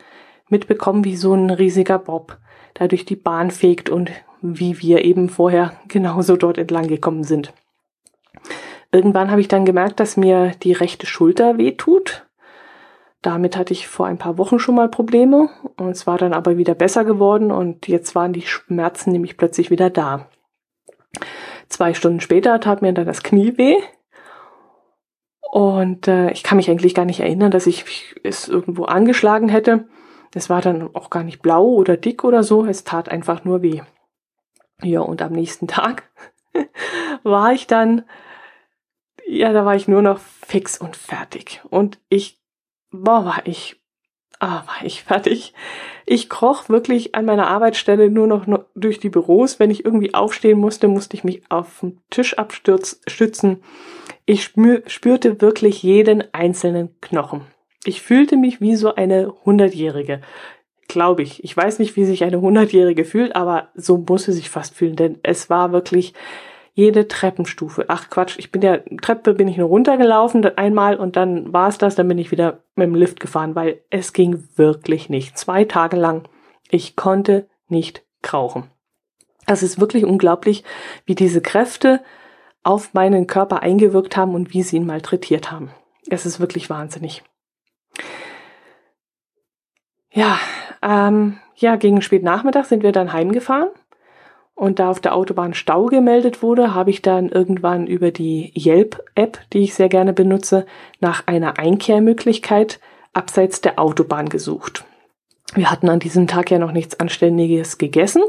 mitbekommen, 0.53 1.05
wie 1.05 1.17
so 1.17 1.35
ein 1.35 1.51
riesiger 1.51 1.99
Bob 1.99 2.38
da 2.75 2.87
durch 2.87 3.05
die 3.05 3.17
Bahn 3.17 3.51
fegt 3.51 3.91
und 3.91 4.12
wie 4.41 4.81
wir 4.81 5.05
eben 5.05 5.29
vorher 5.29 5.73
genauso 5.88 6.37
dort 6.37 6.59
entlang 6.59 6.87
gekommen 6.87 7.25
sind. 7.25 7.53
Irgendwann 8.93 9.31
habe 9.31 9.41
ich 9.41 9.49
dann 9.49 9.65
gemerkt, 9.65 10.01
dass 10.01 10.17
mir 10.17 10.53
die 10.62 10.73
rechte 10.73 11.07
Schulter 11.07 11.59
wehtut. 11.59 12.27
Damit 13.23 13.57
hatte 13.57 13.73
ich 13.73 13.88
vor 13.88 14.07
ein 14.07 14.19
paar 14.19 14.37
Wochen 14.37 14.59
schon 14.59 14.75
mal 14.75 14.88
Probleme 14.88 15.49
und 15.77 15.91
es 15.91 16.07
war 16.07 16.19
dann 16.19 16.33
aber 16.33 16.57
wieder 16.59 16.75
besser 16.75 17.05
geworden 17.05 17.51
und 17.51 17.88
jetzt 17.88 18.15
waren 18.15 18.33
die 18.33 18.43
Schmerzen 18.43 19.12
nämlich 19.12 19.37
plötzlich 19.37 19.71
wieder 19.71 19.91
da. 19.91 20.29
Zwei 21.69 21.95
Stunden 21.95 22.21
später 22.21 22.61
tat 22.61 22.83
mir 22.83 22.93
dann 22.93 23.07
das 23.07 23.23
Knie 23.23 23.57
weh 23.57 23.77
und 25.53 26.09
äh, 26.09 26.31
ich 26.33 26.43
kann 26.43 26.57
mich 26.57 26.71
eigentlich 26.71 26.95
gar 26.95 27.05
nicht 27.05 27.21
erinnern, 27.21 27.51
dass 27.51 27.67
ich 27.67 27.85
es 28.23 28.49
irgendwo 28.49 28.85
angeschlagen 28.85 29.51
hätte. 29.51 29.87
Es 30.35 30.49
war 30.49 30.61
dann 30.62 30.95
auch 30.95 31.11
gar 31.11 31.25
nicht 31.25 31.42
blau 31.42 31.66
oder 31.66 31.97
dick 31.97 32.25
oder 32.25 32.42
so, 32.42 32.64
es 32.64 32.85
tat 32.85 33.09
einfach 33.09 33.45
nur 33.45 33.62
weh. 33.62 33.83
Ja, 34.83 35.01
und 35.01 35.23
am 35.23 35.33
nächsten 35.33 35.68
Tag 35.68 36.11
war 37.23 37.53
ich 37.53 37.66
dann 37.66 38.05
ja, 39.33 39.53
da 39.53 39.64
war 39.64 39.75
ich 39.75 39.88
nur 39.88 40.03
noch 40.03 40.18
fix 40.18 40.79
und 40.79 40.95
fertig. 40.95 41.62
Und 41.71 41.99
ich, 42.11 42.38
boah, 42.90 43.25
war 43.25 43.47
ich, 43.47 43.81
ah, 44.40 44.62
war 44.66 44.85
ich 44.85 45.03
fertig. 45.05 45.55
Ich 46.05 46.29
kroch 46.29 46.68
wirklich 46.68 47.14
an 47.14 47.25
meiner 47.25 47.47
Arbeitsstelle 47.47 48.11
nur 48.11 48.27
noch 48.27 48.47
durch 48.75 49.01
die 49.01 49.09
Büros. 49.09 49.59
Wenn 49.59 49.71
ich 49.71 49.85
irgendwie 49.85 50.12
aufstehen 50.12 50.59
musste, 50.59 50.88
musste 50.88 51.16
ich 51.16 51.25
mich 51.25 51.42
auf 51.51 51.81
den 51.81 52.01
Tisch 52.11 52.38
abstützen. 52.38 53.62
Ich 54.27 54.45
spürte 54.45 55.40
wirklich 55.40 55.83
jeden 55.83 56.33
einzelnen 56.35 57.01
Knochen. 57.01 57.42
Ich 57.85 58.03
fühlte 58.03 58.37
mich 58.37 58.61
wie 58.61 58.77
so 58.77 58.95
eine 58.95 59.33
Hundertjährige. 59.45 60.21
Glaube 60.88 61.23
ich. 61.23 61.42
Ich 61.42 61.57
weiß 61.57 61.79
nicht, 61.79 61.97
wie 61.97 62.05
sich 62.05 62.25
eine 62.25 62.40
Hundertjährige 62.40 63.05
fühlt, 63.05 63.35
aber 63.35 63.68
so 63.75 63.99
muss 63.99 64.25
sie 64.25 64.33
sich 64.33 64.51
fast 64.51 64.75
fühlen, 64.75 64.97
denn 64.97 65.18
es 65.23 65.49
war 65.49 65.73
wirklich, 65.73 66.14
jede 66.75 67.07
Treppenstufe. 67.07 67.85
Ach 67.88 68.09
Quatsch, 68.09 68.38
ich 68.38 68.51
bin 68.51 68.62
ja, 68.62 68.79
Treppe 69.01 69.35
bin 69.35 69.49
ich 69.49 69.57
nur 69.57 69.68
runtergelaufen 69.68 70.45
einmal 70.57 70.97
und 70.97 71.16
dann 71.16 71.53
war 71.53 71.68
es 71.68 71.79
das, 71.79 71.95
dann 71.95 72.09
bin 72.09 72.18
ich 72.18 72.31
wieder 72.31 72.62
mit 72.77 72.87
dem 72.87 72.95
Lift 72.95 73.21
gefahren, 73.21 73.55
weil 73.55 73.83
es 73.90 74.12
ging 74.12 74.45
wirklich 74.57 75.09
nicht. 75.09 75.37
Zwei 75.37 75.64
Tage 75.64 75.97
lang. 75.97 76.29
Ich 76.71 76.97
konnte 76.97 77.49
nicht 77.68 78.05
krauchen. 78.23 78.71
Es 79.47 79.62
ist 79.62 79.81
wirklich 79.81 80.05
unglaublich, 80.05 80.64
wie 81.05 81.14
diese 81.14 81.42
Kräfte 81.42 82.01
auf 82.62 82.95
meinen 82.95 83.27
Körper 83.27 83.61
eingewirkt 83.61 84.16
haben 84.16 84.35
und 84.35 84.55
wie 84.55 84.62
sie 84.62 84.77
ihn 84.77 84.87
malträtiert 84.87 85.51
haben. 85.51 85.71
Es 86.09 86.25
ist 86.25 86.40
wirklich 86.40 86.71
wahnsinnig. 86.71 87.23
Ja, 90.11 90.38
ähm, 90.83 91.38
ja, 91.57 91.76
gegen 91.76 92.02
spät 92.02 92.22
Nachmittag 92.22 92.66
sind 92.66 92.83
wir 92.83 92.92
dann 92.92 93.12
heimgefahren 93.12 93.68
und 94.55 94.78
da 94.78 94.90
auf 94.90 95.00
der 95.00 95.14
Autobahn 95.14 95.55
Stau 95.55 95.87
gemeldet 95.87 96.42
wurde, 96.42 96.74
habe 96.74 96.90
ich 96.90 97.02
dann 97.02 97.28
irgendwann 97.28 97.87
über 97.87 98.11
die 98.11 98.52
Yelp-App, 98.55 99.40
die 99.52 99.61
ich 99.61 99.74
sehr 99.74 99.88
gerne 99.88 100.12
benutze, 100.12 100.66
nach 101.00 101.26
einer 101.26 101.59
Einkehrmöglichkeit 101.59 102.78
abseits 103.12 103.61
der 103.61 103.78
Autobahn 103.78 104.28
gesucht. 104.28 104.85
Wir 105.55 105.70
hatten 105.70 105.88
an 105.88 106.00
diesem 106.00 106.26
Tag 106.26 106.50
ja 106.50 106.59
noch 106.59 106.72
nichts 106.72 107.00
Anständiges 107.00 107.78
gegessen, 107.78 108.22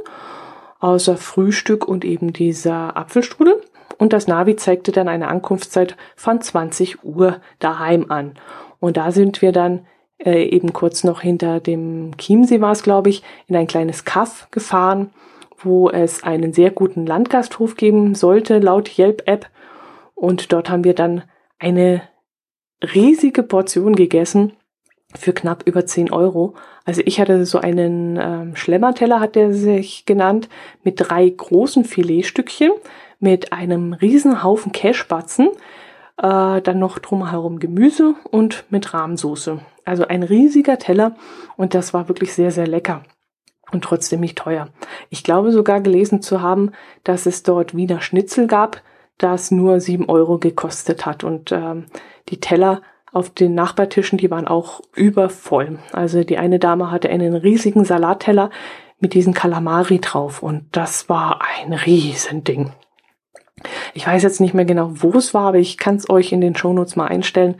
außer 0.80 1.17
Frühstück 1.17 1.88
und 1.88 2.04
eben 2.04 2.34
dieser 2.34 2.97
Apfelstrudel. 2.97 3.62
Und 3.97 4.12
das 4.12 4.28
Navi 4.28 4.56
zeigte 4.56 4.91
dann 4.91 5.08
eine 5.08 5.28
Ankunftszeit 5.28 5.95
von 6.15 6.41
20 6.41 7.04
Uhr 7.04 7.41
daheim 7.60 8.10
an. 8.10 8.34
Und 8.84 8.98
da 8.98 9.12
sind 9.12 9.41
wir 9.41 9.52
dann 9.52 9.86
äh, 10.17 10.43
eben 10.43 10.74
kurz 10.74 11.04
noch 11.04 11.22
hinter 11.22 11.60
dem 11.60 12.17
Chiemsee 12.17 12.62
war 12.62 12.72
es, 12.72 12.84
glaube 12.84 13.10
ich, 13.10 13.24
in 13.48 13.56
ein 13.56 13.67
kleines 13.67 14.06
Kaff 14.06 14.48
gefahren 14.52 15.12
wo 15.65 15.89
es 15.89 16.24
einen 16.24 16.54
sehr 16.54 16.72
guten 16.72 17.06
Landgasthof 17.06 17.76
geben 17.76 18.15
sollte, 18.15 18.60
laut 18.60 18.98
Yelp-App. 18.98 19.50
Und 20.15 20.52
dort 20.54 20.69
haben 20.69 20.84
wir 20.84 20.93
dann 20.93 21.24
eine 21.60 22.02
riesige 22.82 23.43
Portion 23.43 23.96
gegessen. 23.96 24.54
für 25.15 25.32
knapp 25.32 25.62
über 25.67 25.86
10 25.86 26.12
Euro. 26.12 26.56
Also 26.86 27.04
ich 27.06 27.19
hatte 27.19 27.46
so 27.46 27.60
einen 27.60 28.17
ähm, 28.19 28.56
Schlemmerteller, 28.56 29.19
hat 29.19 29.36
der 29.36 29.54
sich 29.54 30.08
genannt, 30.08 30.50
mit 30.84 30.96
drei 30.98 31.30
großen 31.30 31.86
Filetstückchen, 31.86 32.72
mit 33.19 33.54
einem 33.54 33.93
riesen 33.93 34.41
Haufen 34.41 34.72
Cashbatzen, 34.72 35.50
äh, 36.17 36.62
dann 36.62 36.80
noch 36.80 36.99
drumherum 36.99 37.60
Gemüse 37.60 38.15
und 38.30 38.65
mit 38.69 38.93
Rahmsoße. 38.93 39.60
Also 39.86 40.08
ein 40.08 40.23
riesiger 40.23 40.78
Teller 40.78 41.15
und 41.58 41.73
das 41.73 41.93
war 41.93 42.08
wirklich 42.08 42.34
sehr, 42.34 42.52
sehr 42.52 42.67
lecker 42.67 43.04
und 43.71 43.84
trotzdem 43.84 44.19
nicht 44.19 44.38
teuer. 44.38 44.69
Ich 45.10 45.23
glaube 45.23 45.52
sogar 45.52 45.82
gelesen 45.82 46.21
zu 46.21 46.41
haben, 46.41 46.71
dass 47.04 47.26
es 47.26 47.43
dort 47.43 47.76
Wiener 47.76 48.02
Schnitzel 48.02 48.47
gab, 48.47 48.82
das 49.17 49.52
nur 49.52 49.80
sieben 49.80 50.10
Euro 50.10 50.38
gekostet 50.38 51.06
hat 51.06 51.23
und 51.23 51.52
ähm, 51.52 51.86
die 52.30 52.39
Teller 52.39 52.82
auf 53.12 53.30
den 53.30 53.54
Nachbartischen, 53.54 54.17
die 54.17 54.32
waren 54.32 54.47
auch 54.47 54.82
übervoll. 54.95 55.80
Also 55.91 56.23
die 56.23 56.38
eine 56.38 56.58
Dame 56.58 56.89
hatte 56.89 57.10
einen 57.10 57.36
riesigen 57.36 57.86
Salatteller 57.86 58.49
mit 58.99 59.13
diesen 59.13 59.34
Kalamari 59.34 59.99
drauf 59.99 60.41
und 60.41 60.65
das 60.71 61.10
war 61.10 61.41
ein 61.41 61.73
Riesending. 61.73 62.71
Ich 63.94 64.08
weiß 64.08 64.24
jetzt 64.24 64.42
nicht 64.42 64.54
mehr 64.54 64.66
genau, 64.66 64.89
wo 64.94 65.12
es 65.18 65.34
war, 65.34 65.50
aber 65.50 65.60
ich 65.60 65.78
kann 65.78 65.96
es 65.96 66.10
euch 66.10 66.32
in 66.32 66.42
den 66.42 66.56
Shownotes 66.56 66.96
mal 66.96 67.08
einstellen. 67.08 67.56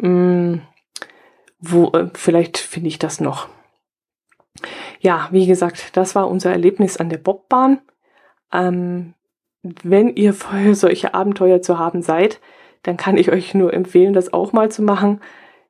Hm, 0.00 0.62
wo, 1.58 1.90
äh, 1.92 2.10
vielleicht 2.14 2.58
finde 2.58 2.88
ich 2.88 2.98
das 2.98 3.20
noch. 3.20 3.48
Ja, 5.00 5.28
wie 5.30 5.46
gesagt, 5.46 5.96
das 5.96 6.14
war 6.14 6.28
unser 6.28 6.50
Erlebnis 6.50 6.96
an 6.96 7.10
der 7.10 7.18
Bobbahn. 7.18 7.80
Ähm, 8.52 9.14
wenn 9.62 10.14
ihr 10.14 10.32
für 10.32 10.74
solche 10.74 11.14
Abenteuer 11.14 11.60
zu 11.60 11.78
haben 11.78 12.02
seid, 12.02 12.40
dann 12.82 12.96
kann 12.96 13.16
ich 13.16 13.32
euch 13.32 13.54
nur 13.54 13.74
empfehlen, 13.74 14.12
das 14.12 14.32
auch 14.32 14.52
mal 14.52 14.70
zu 14.70 14.82
machen. 14.82 15.20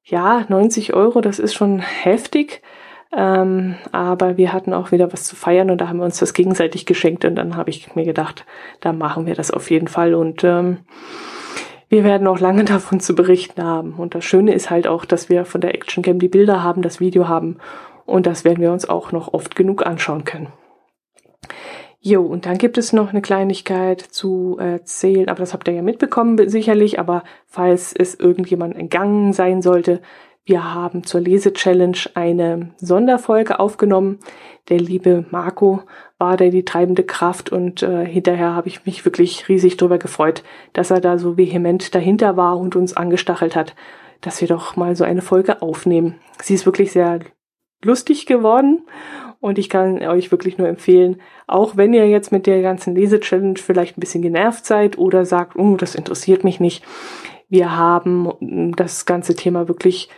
Ja, 0.04 0.44
90 0.48 0.94
Euro, 0.94 1.20
das 1.20 1.38
ist 1.38 1.54
schon 1.54 1.80
heftig. 1.80 2.62
Ähm, 3.18 3.76
aber 3.92 4.36
wir 4.36 4.52
hatten 4.52 4.74
auch 4.74 4.92
wieder 4.92 5.10
was 5.10 5.24
zu 5.24 5.36
feiern 5.36 5.70
und 5.70 5.80
da 5.80 5.88
haben 5.88 5.98
wir 5.98 6.04
uns 6.04 6.18
das 6.18 6.34
gegenseitig 6.34 6.84
geschenkt 6.84 7.24
und 7.24 7.34
dann 7.36 7.56
habe 7.56 7.70
ich 7.70 7.96
mir 7.96 8.04
gedacht, 8.04 8.44
da 8.80 8.92
machen 8.92 9.24
wir 9.24 9.34
das 9.34 9.50
auf 9.50 9.70
jeden 9.70 9.88
Fall 9.88 10.14
und 10.14 10.44
ähm, 10.44 10.80
wir 11.88 12.04
werden 12.04 12.26
auch 12.26 12.40
lange 12.40 12.64
davon 12.66 13.00
zu 13.00 13.14
berichten 13.14 13.64
haben. 13.64 13.94
Und 13.94 14.14
das 14.14 14.24
Schöne 14.24 14.52
ist 14.52 14.68
halt 14.68 14.86
auch, 14.86 15.06
dass 15.06 15.30
wir 15.30 15.46
von 15.46 15.62
der 15.62 15.74
Action 15.74 16.02
Cam 16.02 16.18
die 16.18 16.28
Bilder 16.28 16.62
haben, 16.62 16.82
das 16.82 17.00
Video 17.00 17.26
haben 17.26 17.56
und 18.04 18.26
das 18.26 18.44
werden 18.44 18.60
wir 18.60 18.70
uns 18.70 18.86
auch 18.86 19.12
noch 19.12 19.32
oft 19.32 19.56
genug 19.56 19.86
anschauen 19.86 20.24
können. 20.24 20.52
Jo, 22.00 22.22
und 22.22 22.44
dann 22.44 22.58
gibt 22.58 22.76
es 22.76 22.92
noch 22.92 23.08
eine 23.08 23.22
Kleinigkeit 23.22 24.00
zu 24.00 24.58
erzählen, 24.60 25.30
aber 25.30 25.40
das 25.40 25.54
habt 25.54 25.66
ihr 25.68 25.74
ja 25.74 25.82
mitbekommen 25.82 26.50
sicherlich, 26.50 27.00
aber 27.00 27.24
falls 27.46 27.94
es 27.94 28.14
irgendjemand 28.14 28.76
entgangen 28.76 29.32
sein 29.32 29.62
sollte, 29.62 30.02
wir 30.46 30.72
haben 30.72 31.02
zur 31.02 31.20
Lese-Challenge 31.20 31.98
eine 32.14 32.70
Sonderfolge 32.76 33.58
aufgenommen. 33.58 34.20
Der 34.68 34.78
liebe 34.78 35.24
Marco 35.30 35.82
war 36.18 36.36
da 36.36 36.48
die 36.48 36.64
treibende 36.64 37.02
Kraft 37.02 37.50
und 37.50 37.82
äh, 37.82 38.06
hinterher 38.06 38.54
habe 38.54 38.68
ich 38.68 38.86
mich 38.86 39.04
wirklich 39.04 39.48
riesig 39.48 39.76
darüber 39.76 39.98
gefreut, 39.98 40.44
dass 40.72 40.92
er 40.92 41.00
da 41.00 41.18
so 41.18 41.36
vehement 41.36 41.92
dahinter 41.96 42.36
war 42.36 42.58
und 42.58 42.76
uns 42.76 42.96
angestachelt 42.96 43.56
hat, 43.56 43.74
dass 44.20 44.40
wir 44.40 44.46
doch 44.46 44.76
mal 44.76 44.94
so 44.94 45.02
eine 45.02 45.20
Folge 45.20 45.62
aufnehmen. 45.62 46.14
Sie 46.40 46.54
ist 46.54 46.64
wirklich 46.64 46.92
sehr 46.92 47.18
lustig 47.84 48.24
geworden 48.26 48.86
und 49.40 49.58
ich 49.58 49.68
kann 49.68 50.00
euch 50.00 50.30
wirklich 50.30 50.58
nur 50.58 50.68
empfehlen, 50.68 51.20
auch 51.48 51.76
wenn 51.76 51.92
ihr 51.92 52.08
jetzt 52.08 52.30
mit 52.30 52.46
der 52.46 52.62
ganzen 52.62 52.94
Lese-Challenge 52.94 53.58
vielleicht 53.58 53.98
ein 53.98 54.00
bisschen 54.00 54.22
genervt 54.22 54.64
seid 54.64 54.96
oder 54.96 55.24
sagt, 55.24 55.56
oh, 55.56 55.74
das 55.76 55.96
interessiert 55.96 56.44
mich 56.44 56.60
nicht. 56.60 56.84
Wir 57.48 57.76
haben 57.76 58.72
das 58.76 59.06
ganze 59.06 59.34
Thema 59.34 59.66
wirklich, 59.66 60.08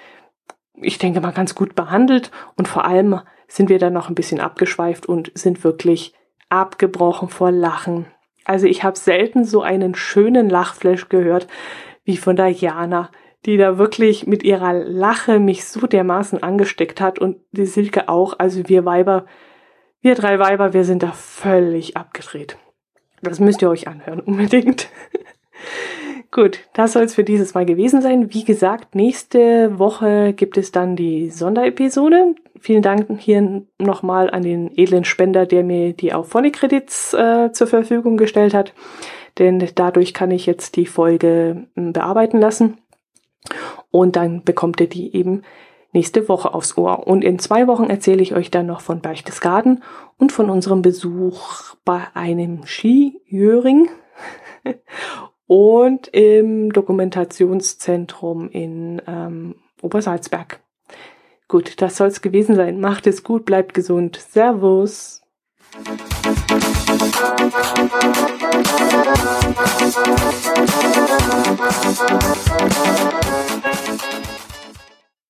ich 0.80 0.98
denke 0.98 1.20
mal, 1.20 1.32
ganz 1.32 1.54
gut 1.54 1.74
behandelt 1.74 2.30
und 2.56 2.68
vor 2.68 2.84
allem 2.84 3.20
sind 3.46 3.68
wir 3.68 3.78
dann 3.78 3.92
noch 3.92 4.08
ein 4.08 4.14
bisschen 4.14 4.40
abgeschweift 4.40 5.06
und 5.06 5.32
sind 5.34 5.64
wirklich 5.64 6.14
abgebrochen 6.48 7.28
vor 7.28 7.50
Lachen. 7.50 8.06
Also 8.44 8.66
ich 8.66 8.82
habe 8.82 8.98
selten 8.98 9.44
so 9.44 9.62
einen 9.62 9.94
schönen 9.94 10.48
Lachflash 10.48 11.08
gehört 11.08 11.46
wie 12.04 12.16
von 12.16 12.36
der 12.36 12.48
Jana 12.48 13.10
die 13.46 13.56
da 13.56 13.78
wirklich 13.78 14.26
mit 14.26 14.42
ihrer 14.42 14.72
Lache 14.72 15.38
mich 15.38 15.64
so 15.64 15.86
dermaßen 15.86 16.42
angesteckt 16.42 17.00
hat 17.00 17.18
und 17.18 17.38
die 17.52 17.66
Silke 17.66 18.08
auch. 18.08 18.38
Also 18.38 18.68
wir 18.68 18.84
Weiber, 18.84 19.26
wir 20.00 20.14
drei 20.14 20.38
Weiber, 20.38 20.72
wir 20.72 20.84
sind 20.84 21.02
da 21.02 21.12
völlig 21.12 21.96
abgedreht. 21.96 22.58
Das 23.22 23.40
müsst 23.40 23.62
ihr 23.62 23.70
euch 23.70 23.88
anhören, 23.88 24.20
unbedingt. 24.26 24.88
Gut, 26.30 26.60
das 26.74 26.92
soll 26.92 27.04
es 27.04 27.14
für 27.14 27.24
dieses 27.24 27.54
Mal 27.54 27.64
gewesen 27.64 28.02
sein. 28.02 28.34
Wie 28.34 28.44
gesagt, 28.44 28.94
nächste 28.94 29.78
Woche 29.78 30.34
gibt 30.34 30.58
es 30.58 30.72
dann 30.72 30.94
die 30.94 31.30
Sonderepisode. 31.30 32.34
Vielen 32.60 32.82
Dank 32.82 33.06
hier 33.18 33.62
nochmal 33.78 34.28
an 34.30 34.42
den 34.42 34.70
edlen 34.76 35.04
Spender, 35.04 35.46
der 35.46 35.64
mir 35.64 35.94
die 35.94 36.12
auf 36.12 36.28
Phonic-Credits 36.28 37.14
äh, 37.14 37.52
zur 37.52 37.66
Verfügung 37.66 38.18
gestellt 38.18 38.52
hat. 38.52 38.74
Denn 39.38 39.66
dadurch 39.74 40.12
kann 40.12 40.30
ich 40.30 40.44
jetzt 40.44 40.76
die 40.76 40.86
Folge 40.86 41.66
äh, 41.76 41.92
bearbeiten 41.92 42.38
lassen. 42.38 42.76
Und 43.90 44.16
dann 44.16 44.44
bekommt 44.44 44.80
ihr 44.80 44.88
die 44.88 45.16
eben 45.16 45.42
nächste 45.92 46.28
Woche 46.28 46.52
aufs 46.52 46.76
Ohr. 46.76 47.06
Und 47.06 47.24
in 47.24 47.38
zwei 47.38 47.66
Wochen 47.66 47.84
erzähle 47.84 48.22
ich 48.22 48.34
euch 48.34 48.50
dann 48.50 48.66
noch 48.66 48.82
von 48.82 49.00
Berchtesgaden 49.00 49.82
und 50.18 50.32
von 50.32 50.50
unserem 50.50 50.82
Besuch 50.82 51.74
bei 51.86 52.02
einem 52.12 52.66
Skijöring 52.66 53.88
und 55.48 56.06
im 56.08 56.72
Dokumentationszentrum 56.72 58.48
in 58.50 59.02
ähm, 59.08 59.56
Obersalzberg. 59.82 60.60
Gut, 61.48 61.80
das 61.80 61.96
soll 61.96 62.08
es 62.08 62.20
gewesen 62.20 62.54
sein. 62.54 62.78
Macht 62.78 63.06
es 63.06 63.24
gut, 63.24 63.46
bleibt 63.46 63.72
gesund. 63.74 64.16
Servus. 64.16 65.22